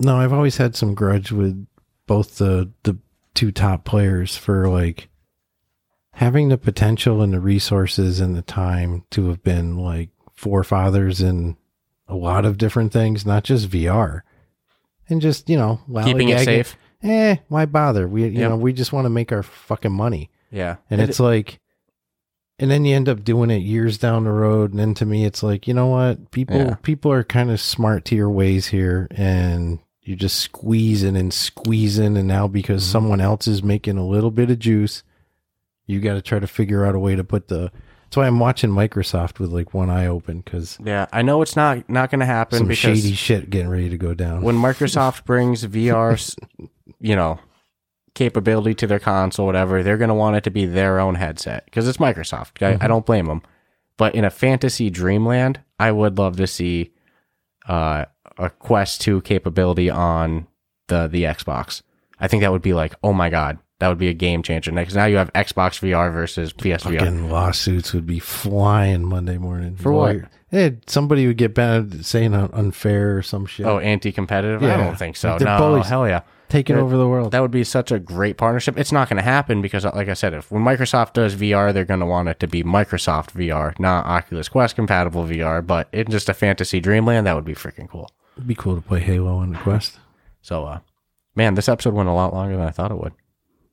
[0.00, 1.64] No, I've always had some grudge with
[2.06, 2.96] both the the
[3.34, 5.08] two top players for like
[6.12, 11.56] having the potential and the resources and the time to have been like forefathers in
[12.06, 14.20] a lot of different things, not just VR.
[15.08, 16.76] And just, you know, Keeping it safe.
[17.02, 18.06] Eh, why bother?
[18.08, 18.50] We you Yep.
[18.50, 20.30] know, we just want to make our fucking money.
[20.50, 21.58] Yeah, And It- it's like
[22.60, 25.24] and then you end up doing it years down the road and then to me
[25.24, 26.30] it's like, you know what?
[26.30, 26.74] People Yeah.
[26.82, 32.16] people are kind of smart to your ways here and you're just squeezing and squeezing
[32.16, 32.92] and now because Mhm.
[32.92, 35.02] someone else is making a little bit of juice,
[35.86, 37.70] you got to try to figure out a way to put the
[38.04, 41.06] That's why I'm watching Microsoft with like one eye open cuz yeah.
[41.12, 43.96] I know it's not not going to happen some because shady shit getting ready to
[43.98, 44.42] go down.
[44.42, 46.36] when Microsoft brings vr
[47.00, 47.38] you know,
[48.14, 51.64] capability to their console, whatever, they're going to want it to be their own headset
[51.64, 52.62] because it's Microsoft.
[52.62, 53.42] I, I don't blame them.
[53.96, 56.92] But in a fantasy dreamland, I would love to see
[57.68, 58.04] uh,
[58.38, 60.46] a Quest 2 capability on
[60.88, 61.82] the the Xbox.
[62.20, 64.70] I think that would be like, oh my god, that would be a game changer.
[64.70, 67.00] Next, now you have Xbox VR versus PSVR.
[67.00, 69.76] Fucking lawsuits would be flying Monday morning.
[69.76, 70.16] For what?
[70.52, 73.66] Eh, somebody would get banned saying un- unfair or some shit.
[73.66, 74.62] Oh, anti-competitive?
[74.62, 75.36] I don't think so.
[75.36, 75.88] They're no, bullies.
[75.88, 76.20] hell yeah.
[76.48, 77.32] taking over the world.
[77.32, 78.78] That would be such a great partnership.
[78.78, 81.84] It's not going to happen because, like I said, if when Microsoft does VR, they're
[81.84, 85.66] going to want it to be Microsoft VR, not Oculus Quest compatible VR.
[85.66, 88.08] But in just a fantasy dreamland, that would be freaking cool.
[88.36, 89.98] It'd be cool to play Halo on the Quest.
[90.42, 90.80] So, uh,
[91.34, 93.12] man, this episode went a lot longer than I thought it would.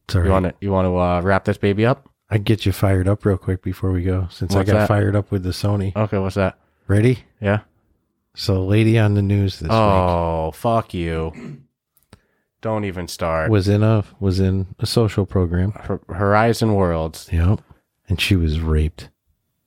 [0.05, 0.41] It's all You right.
[0.41, 2.07] want to you want to uh, wrap this baby up?
[2.29, 4.87] I get you fired up real quick before we go, since What's I got that?
[4.87, 5.95] fired up with the Sony.
[5.95, 6.57] Okay, what's that?
[6.87, 7.19] Ready?
[7.41, 7.61] Yeah.
[8.35, 9.71] So, lady on the news this week.
[9.73, 11.33] Oh, fuck you!
[12.61, 13.49] Don't even week start.
[13.49, 15.71] was in a was in a social program.
[15.71, 17.27] Hor- Horizon Worlds.
[17.31, 17.61] Yep,
[18.07, 19.09] and she was raped.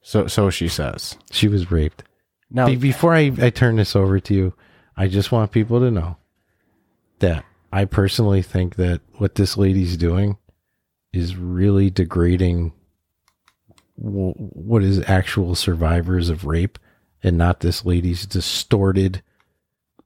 [0.00, 1.16] So so she says.
[1.30, 2.04] She was raped.
[2.50, 4.54] Now, Be- before I, I turn this over to you,
[4.96, 6.16] I just want people to know
[7.18, 10.38] that I personally think that what this lady's doing
[11.12, 12.72] is really degrading
[14.00, 16.78] w- what is actual survivors of rape
[17.22, 19.22] and not this lady's distorted.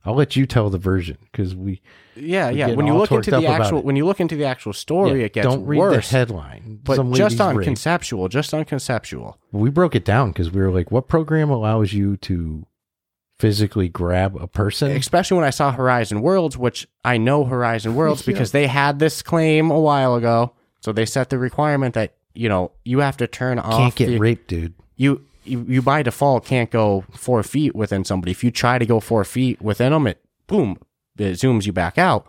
[0.04, 1.82] I'll let you tell the version because we
[2.16, 2.68] yeah, we yeah.
[2.72, 5.32] When you look into the actual when you look into the actual story, Yeah, it
[5.34, 6.08] gets don't read worse.
[6.10, 6.80] the headline.
[6.82, 7.66] but Some just on raped.
[7.66, 9.38] conceptual, just on conceptual.
[9.52, 12.66] we broke it down because we were like, what program allows you to
[13.38, 14.90] physically grab a person?
[14.92, 19.22] Especially when I saw Horizon Worlds, which I know Horizon Worlds because they had this
[19.22, 20.52] claim a while ago.
[20.80, 23.78] So they set the requirement that you know you have to turn off.
[23.78, 24.74] Can't get the, raped, dude.
[24.96, 28.30] you, you you by default can't go four feet within somebody.
[28.30, 30.78] If you try to go four feet within them, it boom,
[31.16, 32.26] it zooms you back out.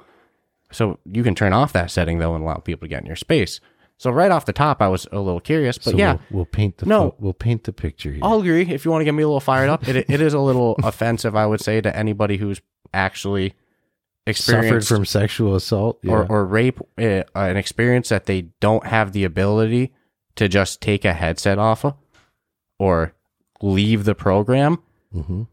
[0.71, 3.15] So you can turn off that setting though and allow people to get in your
[3.15, 3.59] space.
[3.99, 6.45] So right off the top, I was a little curious, but So yeah, we'll, we'll
[6.45, 7.15] paint the No.
[7.19, 8.21] we'll paint the picture here.
[8.23, 8.61] I'll agree.
[8.61, 10.75] If you want to get me a little fired up, it it is a little
[10.83, 12.61] offensive, I would say, to anybody who's
[12.93, 13.53] actually
[14.31, 16.11] Suffered from sexual assault, yeah.
[16.13, 19.91] or, or rape, uh, an experience that they don't have the ability
[20.35, 21.95] to just take a headset off of
[22.77, 23.15] or
[23.61, 24.77] leave the program.
[25.15, 25.47] Mhm.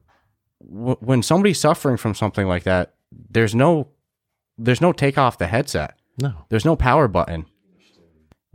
[0.63, 3.89] W- when somebody's suffering from something like that, there's no
[4.59, 5.95] there's no take off the headset.
[6.21, 7.47] no There's no power button.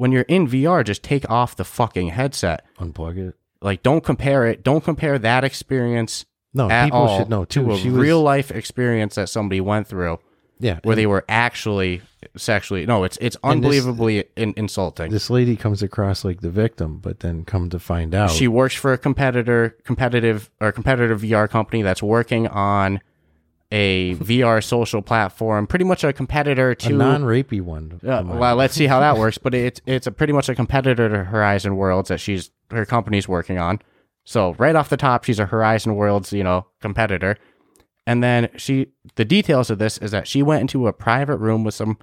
[0.01, 2.65] When you're in VR, just take off the fucking headset.
[2.79, 3.35] unplug it.
[3.61, 4.63] Like, don't compare it.
[4.63, 6.25] Don't compare that experience
[6.55, 7.65] No, people should know too.
[7.65, 10.17] to a she was, real life experience that somebody went through.
[10.59, 12.01] Yeah, where and- they were actually
[12.35, 12.83] sexually.
[12.87, 15.11] No, it's it's And this- unbelievably in, insulting.
[15.11, 18.73] This lady comes across like the victim, but then come to find out, She works
[18.73, 23.01] for a competitor, competitive or competitive VR company that's working on
[23.71, 26.93] a VR social platform, pretty much a competitor a to.
[26.93, 27.99] non-rapey one.
[28.05, 29.37] uh, well, let's see how that works.
[29.37, 33.27] But it's it's a pretty much a competitor to Horizon Worlds that she's her company's
[33.27, 33.79] working on.
[34.23, 37.37] So right off the top, she's a Horizon Worlds you know competitor,
[38.05, 41.63] and then she the details of this is that she went into a private room
[41.63, 41.97] with some.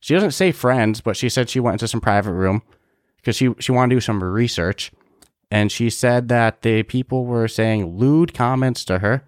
[0.00, 2.62] She doesn't say friends, but she said she went into some private room
[3.16, 4.90] because she she wanted to do some research,
[5.52, 9.24] and she said that the people were saying lewd comments to her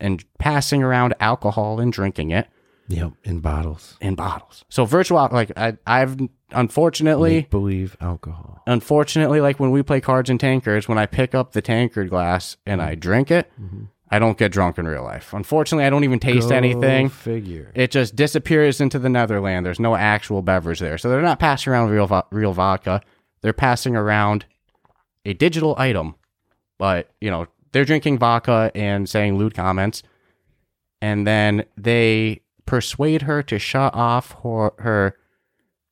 [0.00, 2.48] and passing around alcohol and drinking it
[2.88, 3.96] Yep, in bottles.
[4.00, 4.64] in bottles.
[4.68, 6.16] So virtual like I I've
[6.50, 8.62] unfortunately Make believe alcohol.
[8.66, 12.56] unfortunately like when we play Cards and Tankards when I pick up the tankard glass
[12.64, 13.00] and I mm-hmm.
[13.00, 13.84] drink it, mm-hmm.
[14.10, 15.34] I don't get drunk in real life.
[15.34, 17.10] Unfortunately, I don't even taste Go anything.
[17.10, 17.70] Figure.
[17.74, 19.66] It just disappears into the Netherland.
[19.66, 20.96] There's no actual beverage there.
[20.96, 23.02] So they're not passing around real vo- real vodka.
[23.42, 24.46] They're passing around
[25.26, 26.14] a digital item.
[26.78, 27.46] But, you know,
[27.78, 30.02] they're drinking vodka and saying lewd comments.
[31.00, 35.16] And then they persuade her to shut off her, her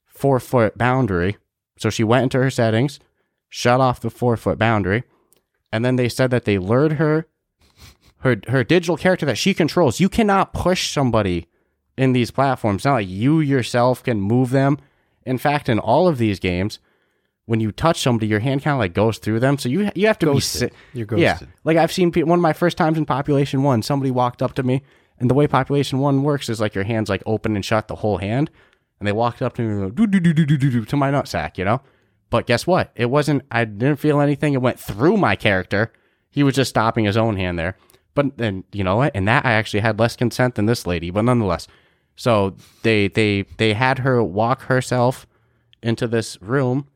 [0.04, 1.36] four foot boundary.
[1.78, 2.98] So she went into her settings,
[3.48, 5.04] shut off the four foot boundary.
[5.70, 7.28] And then they said that they lured her
[8.22, 10.00] her her digital character that she controls.
[10.00, 11.46] You cannot push somebody
[11.96, 12.84] in these platforms.
[12.84, 14.78] Not like you yourself can move them.
[15.24, 16.80] In fact, in all of these games,
[17.46, 19.56] when you touch somebody, your hand kind of like goes through them.
[19.58, 20.72] So you you have to Ghosted.
[20.92, 23.62] be You're si- Yeah, like I've seen pe- one of my first times in Population
[23.62, 23.82] One.
[23.82, 24.82] Somebody walked up to me,
[25.18, 27.94] and the way Population One works is like your hands like open and shut the
[27.96, 28.50] whole hand,
[29.00, 30.84] and they walked up to me and go, "Doo, doo, doo, doo, doo, doo, doo,"
[30.84, 31.80] to my nutsack, you know.
[32.28, 32.90] But guess what?
[32.96, 33.42] It wasn't.
[33.52, 34.52] I didn't feel anything.
[34.54, 35.92] It went through my character.
[36.30, 37.76] He was just stopping his own hand there.
[38.16, 39.12] But then you know what?
[39.14, 41.10] And that I actually had less consent than this lady.
[41.12, 41.68] But nonetheless,
[42.16, 45.26] so they they they had her walk herself
[45.82, 46.88] into this room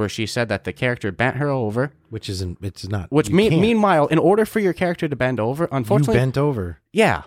[0.00, 1.92] where she said that the character bent her over.
[2.08, 2.56] Which isn't.
[2.62, 3.12] It's not.
[3.12, 3.60] Which me- can't.
[3.60, 6.80] meanwhile, in order for your character to bend over, you unfortunately, bent over.
[6.90, 7.24] yeah,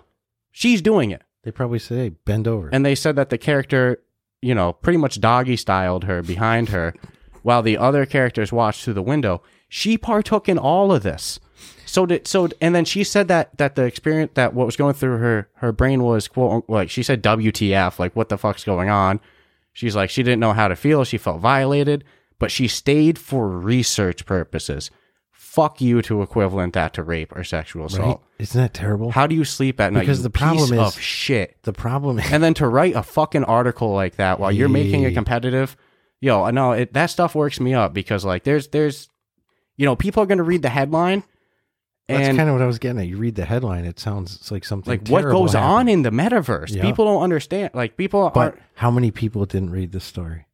[0.52, 1.22] she's doing it.
[1.44, 4.02] They probably say, "Hey, bend over." And they said that the character,
[4.42, 6.96] you know, pretty much doggy styled her behind her
[7.44, 9.44] while the other characters watched through the window.
[9.70, 11.40] She partook in all of this.
[11.86, 14.96] So did so and then she said that that the experience that what was going
[14.96, 18.90] through her her brain was quote like she said WTF like what the fuck's going
[18.90, 19.20] on.
[19.74, 22.04] She's like she didn't know how to feel, she felt violated,
[22.44, 24.92] but she stayed for research purposes.
[25.32, 27.92] Fuck you to equivalent that to rape or sexual right?
[27.92, 28.24] assault.
[28.40, 29.12] Isn't that terrible?
[29.12, 30.02] How do you sleep at night?
[30.02, 32.20] Because the problem is- of shit the problem.
[32.20, 35.14] Is, and then to write a fucking article like that while you're making a Yeah.
[35.16, 35.76] competitive
[36.22, 39.10] yo no it, that stuff works me up because like there's there's
[39.76, 41.22] you know people are going to read the headline
[42.08, 43.08] That's kind of what I was getting at.
[43.08, 44.90] You read the headline; it sounds it's like something.
[44.92, 45.72] like what goes happened.
[45.74, 46.82] on in the metaverse Yeah.
[46.82, 50.46] people don't understand like people are But are how many people didn't read the story?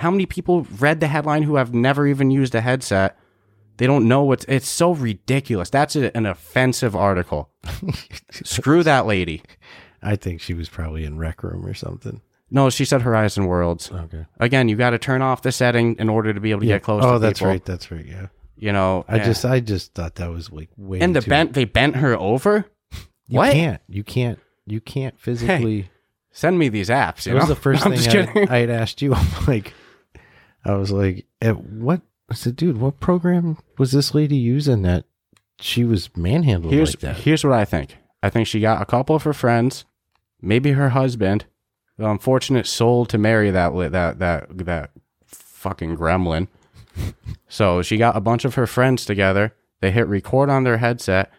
[0.00, 3.16] How many people read the headline who have never even used a headset
[3.76, 7.50] they don't know what's it's so ridiculous that's a, an offensive article
[8.30, 9.42] screw that lady
[10.02, 12.20] I think she was probably in rec room or something.
[12.50, 14.26] no she said horizon worlds Okay.
[14.38, 16.82] again you got to turn off the setting in order to be able to get
[16.82, 17.50] close Oh, that's people.
[17.52, 17.64] right.
[17.64, 18.04] That's right.
[18.04, 18.26] Yeah.
[18.56, 19.24] you know I eh.
[19.24, 21.00] just, I just thought that was like way.
[21.00, 22.64] and the bent they bent her over
[23.28, 23.80] You what can't.
[23.88, 24.38] You can't.
[24.66, 25.90] You can't physically.
[26.32, 28.48] send me these apps you That was the first I'm thing.
[28.48, 29.14] I, I had asked you.
[29.20, 29.72] I'm like,
[30.64, 32.02] I was like, at what?
[32.30, 35.04] I said, dude, what program was this lady using that
[35.60, 37.16] she was manhandled here's like that?
[37.18, 39.84] here's what i think i think she got a couple of her friends
[40.40, 41.44] maybe her husband
[41.98, 44.90] the unfortunate soul to marry that that that that
[45.26, 46.48] fucking gremlin
[47.48, 51.30] so she got a bunch of her friends together they hit record on their headset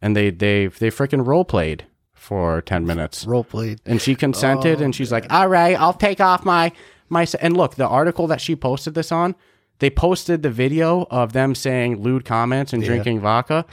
[0.00, 3.80] and they they they freaking role played for 10 minutes Role played.
[3.84, 6.72] and she consented Oh, and she's like oh, all right i'll take off my
[7.08, 9.34] my and look the article that she posted this on
[9.78, 12.88] they posted the video of them saying lewd comments and Yeah.
[12.88, 13.64] drinking vodka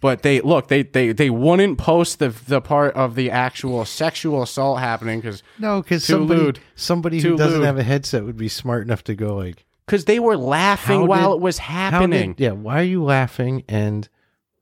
[0.00, 4.42] but they look they they they wouldn't post the the part of the actual sexual
[4.42, 6.58] assault happening because No, because somebody, lewd.
[6.74, 7.66] somebody who doesn't lewd.
[7.66, 11.06] have a headset would be smart enough to go like, because they were laughing How
[11.06, 13.64] while did- it was happening did, yeah, why are you laughing?
[13.68, 14.08] And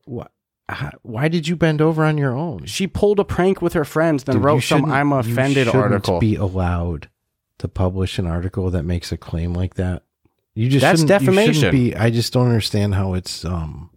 [0.08, 0.26] wh-
[0.68, 2.66] how, why did you bend over on your own?
[2.66, 6.36] she pulled a prank with her friends then Dude, wrote some i'm offended article Be
[6.36, 7.08] allowed
[7.58, 10.02] to publish an article that makes a claim like that.
[10.54, 11.70] You just That's shouldn't, you shouldn't defamation.
[11.70, 11.96] be.
[11.96, 13.90] I just don't understand how it's um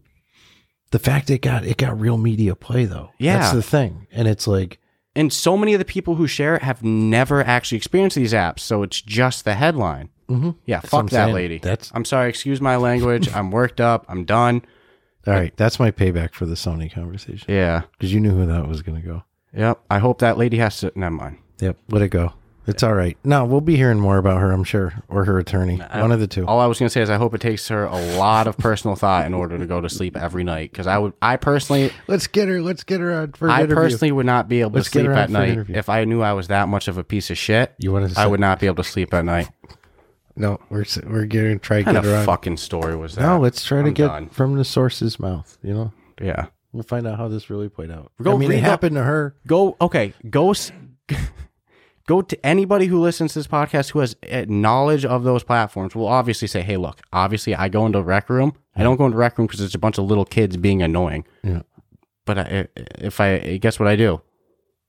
[0.92, 3.12] the fact it got it got real media play though.
[3.18, 3.40] Yeah.
[3.40, 4.80] that's the thing, and it's like
[5.18, 8.60] and so many of the people who share it have never actually experienced these apps
[8.60, 10.56] so it's just the headline mhm.
[10.66, 11.36] Yeah, That's fuck that saying.
[11.36, 11.58] lady.
[11.60, 13.34] That's- I'm sorry, excuse my language.
[13.34, 14.06] I'm worked up.
[14.10, 14.62] I'm done.
[15.28, 15.56] all right.
[15.58, 17.82] That's my payback for the Sony conversation Yeah.
[17.94, 19.24] because you knew who that was going to go.
[19.56, 19.80] Yep.
[19.90, 21.38] I hope that lady has to never mind.
[21.60, 21.78] Yep.
[21.90, 22.34] Let it go.
[22.68, 23.16] It's all right.
[23.24, 25.78] No, we'll be hearing more about her, I'm sure, or her attorney.
[25.78, 26.48] One of the two.
[26.48, 28.96] All I was gonna say is I hope it takes her a lot of personal
[28.96, 30.72] thought in order to go to sleep every night.
[30.72, 32.62] Because I would, I personally, Let's get her.
[32.62, 33.76] Let's get her on for an I interview.
[33.76, 35.50] personally would not be able Let's to get sleep her on at for an night
[35.50, 35.76] interview.
[35.76, 37.74] if I knew I was that much of a piece of shit.
[37.78, 39.50] You wanted to I say- would not be able to sleep at night.
[40.36, 42.26] No, we're s- we're going to try to What get kind her of on.
[42.26, 43.22] fucking story was that?
[43.22, 44.28] No, let's try to I'm get done.
[44.30, 45.58] from the source's mouth.
[45.64, 46.48] You know, Yeah.
[46.74, 48.12] we'll find out how this really played out.
[48.22, 49.36] Go I mean, it read happened to her.
[49.48, 49.78] Go.
[49.80, 50.14] Okay.
[50.30, 50.52] Go.
[50.52, 50.72] s-
[52.08, 54.16] Go to anybody who listens to this podcast who has
[54.48, 55.96] knowledge of those platforms.
[55.96, 57.02] Will obviously say, "Hey, look.
[57.12, 58.54] Obviously, I go into rec room.
[58.76, 61.26] I don't go into rec room because it's a bunch of little kids being annoying.
[61.44, 61.62] Yeah,
[62.26, 62.68] But I,
[63.00, 64.22] if I guess what I do,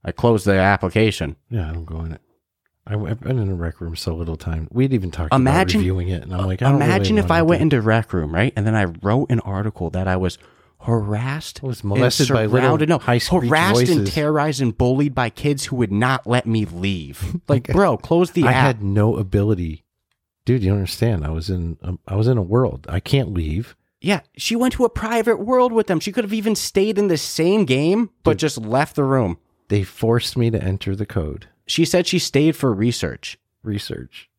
[0.04, 1.36] I close the application.
[1.50, 1.70] yeah.
[1.70, 2.20] I don't go in it.
[2.88, 4.68] I, have been in a rec room so little time.
[4.70, 7.30] We'd even talked Imagine- about reviewing it, and I'm like, I don't Imagine really if
[7.32, 10.38] I went into rec room, right, and then I wrote an article that I was
[10.86, 15.76] harassed, I was molested by no, high-speech harassed and terrorized and bullied by kids who
[15.76, 17.36] would not let me leave.
[17.48, 18.66] Like, bro, close the I app.
[18.66, 19.84] had no ability,
[20.44, 20.62] dude.
[20.62, 21.24] You understand?
[21.24, 22.86] I was in um, I was in a world.
[22.88, 23.76] I can't leave.
[24.00, 26.00] yeah, she went to a private world with them.
[26.00, 29.38] She could have even stayed in the same game, but just left the room.
[29.68, 33.38] They forced me to enter the code She said she stayed for research.
[33.62, 34.30] research.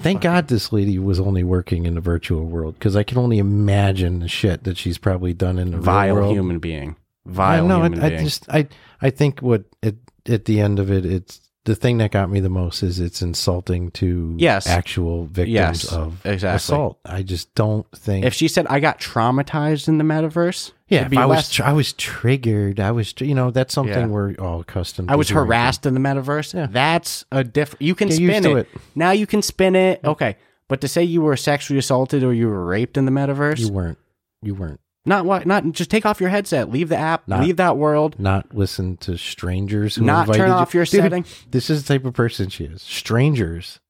[0.00, 3.38] Thank God this lady was only working in the virtual world because I can only
[3.38, 6.32] imagine the shit that she's probably done in the real world.
[6.32, 6.96] human being.
[7.26, 8.68] Vile no, human I, I just I
[9.02, 9.96] I think what at
[10.28, 13.22] at the end of it, it's the thing that got me the most is it's
[13.22, 14.66] insulting to Yes.
[14.66, 15.52] actual victims
[15.84, 16.56] Yes, of exactly.
[16.56, 16.98] assault.
[17.04, 21.06] I just don't think if she said I got traumatized in the metaverse, yeah, it'd
[21.06, 22.80] if be I was tr- I was triggered.
[22.80, 24.06] I was tr- you know that's something Yeah.
[24.06, 25.08] we're all accustomed.
[25.08, 25.12] To.
[25.12, 26.54] I was harassed in the metaverse.
[26.54, 26.66] Yeah.
[26.70, 27.82] That's a different.
[27.82, 28.56] You can Get spin it.
[28.56, 28.68] it.
[28.94, 30.00] Now you can spin it.
[30.04, 30.36] Okay,
[30.68, 33.68] but to say you were sexually assaulted or you were raped in the metaverse, You
[33.70, 33.98] weren't.
[34.42, 34.80] You weren't.
[35.06, 35.46] Not what?
[35.46, 38.16] Not just take off your headset, leave the app, Not- leave that world.
[38.18, 41.24] Not listen to strangers who Not turn you- off your Dude, setting.
[41.50, 42.82] This is the type of person she is.
[42.82, 43.80] Strangers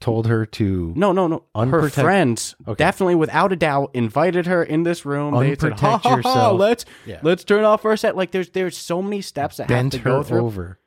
[0.00, 1.44] told her to No, no, no.
[1.54, 2.76] Her friends Okay.
[2.82, 5.38] definitely, without a doubt, invited her in this room.
[5.38, 7.20] They said, Unprotect ha, ha, ha, yourself." let's Yeah.
[7.22, 8.16] let's turn off our set.
[8.16, 10.40] Like there's there's so many steps that bent have to her go through.
[10.40, 10.78] over.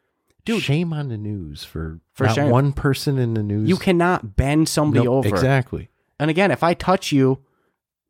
[0.43, 0.61] Dude.
[0.61, 3.67] shame on the news for, For not one person in the news.
[3.67, 5.27] You cannot bend somebody Nope, over.
[5.29, 5.89] exactly.
[6.19, 7.39] And again, if I touch you,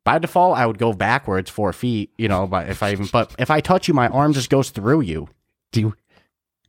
[0.06, 2.10] by default, I would go backwards four feet.
[2.16, 4.70] You know, but if I even, but if I touch you, my arm just goes
[4.70, 5.28] through you.
[5.72, 5.94] Do you,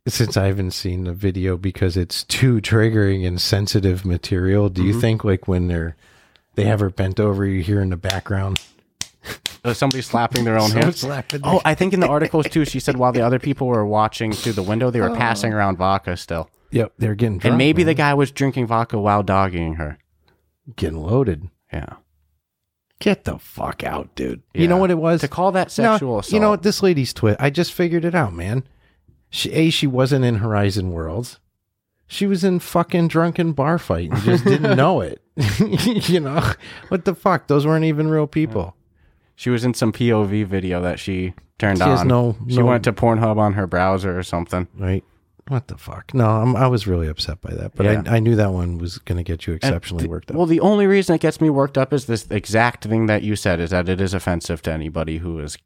[0.06, 4.90] since I haven't seen the video because it's too triggering and sensitive material, do you
[4.90, 5.00] Mm-hmm.
[5.00, 5.96] think like when they're
[6.54, 8.60] they have her bent over, you hear in the background
[9.64, 10.96] Uh, Somebody slapping their own someone hand.
[10.96, 11.40] slapping?
[11.44, 14.32] Oh, I think in the articles too, she said while the other people were watching
[14.32, 17.82] through the window, they were passing around vodka still, yep, they're getting drunk, and maybe
[17.84, 19.98] the guy was drinking vodka while dogging her.
[20.76, 21.48] getting loaded.
[21.72, 21.94] Yeah,
[23.00, 24.42] Get the fuck out, dude.
[24.54, 25.20] You know what it was?
[25.20, 26.32] to call that sexual No, assault.
[26.32, 26.62] You know what?
[26.64, 27.36] This lady's twit.
[27.38, 28.64] I just figured it out, man.
[29.30, 31.38] She, a, she wasn't in Horizon Worlds.
[32.08, 35.22] She was in fucking Drunkn Bar Fight and just didn't know it.
[36.08, 36.42] you know
[36.88, 37.46] what the fuck?
[37.46, 38.74] Those weren't even real people.
[39.36, 41.90] She was in some POV video that she turned She on.
[41.90, 44.66] has no- she no- went to Pornhub on her browser or something.
[44.76, 45.04] Right?
[45.48, 46.12] What the fuck?
[46.14, 48.02] No, I'm, I was really upset by that, but Yeah.
[48.06, 50.36] I, I knew that one was going to get you exceptionally And worked up.
[50.36, 53.34] Well, the only reason it gets me worked up is this exact thing that you
[53.34, 55.56] said is that it is offensive to anybody who has,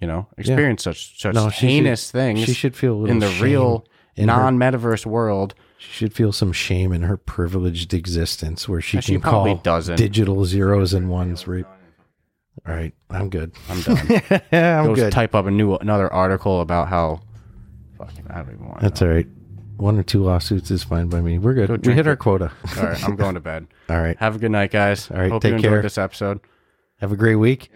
[0.00, 3.10] you know, experienced such such No, she should- heinous things she should feel a little
[3.14, 3.84] in the real
[4.16, 5.54] non-metaverse world.
[5.78, 9.62] She should feel some shame in her privileged existence where she And can probably call
[9.62, 9.96] doesn't.
[9.96, 11.66] digital zeros and ones rape.
[12.66, 13.52] All right, I'm good.
[13.68, 13.98] I'm done.
[14.52, 15.12] I'm Go good.
[15.12, 17.20] type up a new another article about how.
[17.98, 18.80] Fucking, I don't even want.
[18.80, 19.26] That's to all right.
[19.76, 21.38] One or two lawsuits is fine by me.
[21.38, 21.68] We're good.
[21.68, 22.50] Go We drink hit our quota.
[22.76, 23.66] All right, I'm going to bed.
[23.88, 24.16] All right.
[24.18, 25.10] Have a good night, guys.
[25.10, 25.82] All right, Hope take you enjoyed care.
[25.82, 26.40] this episode.
[27.00, 27.70] Have a great week.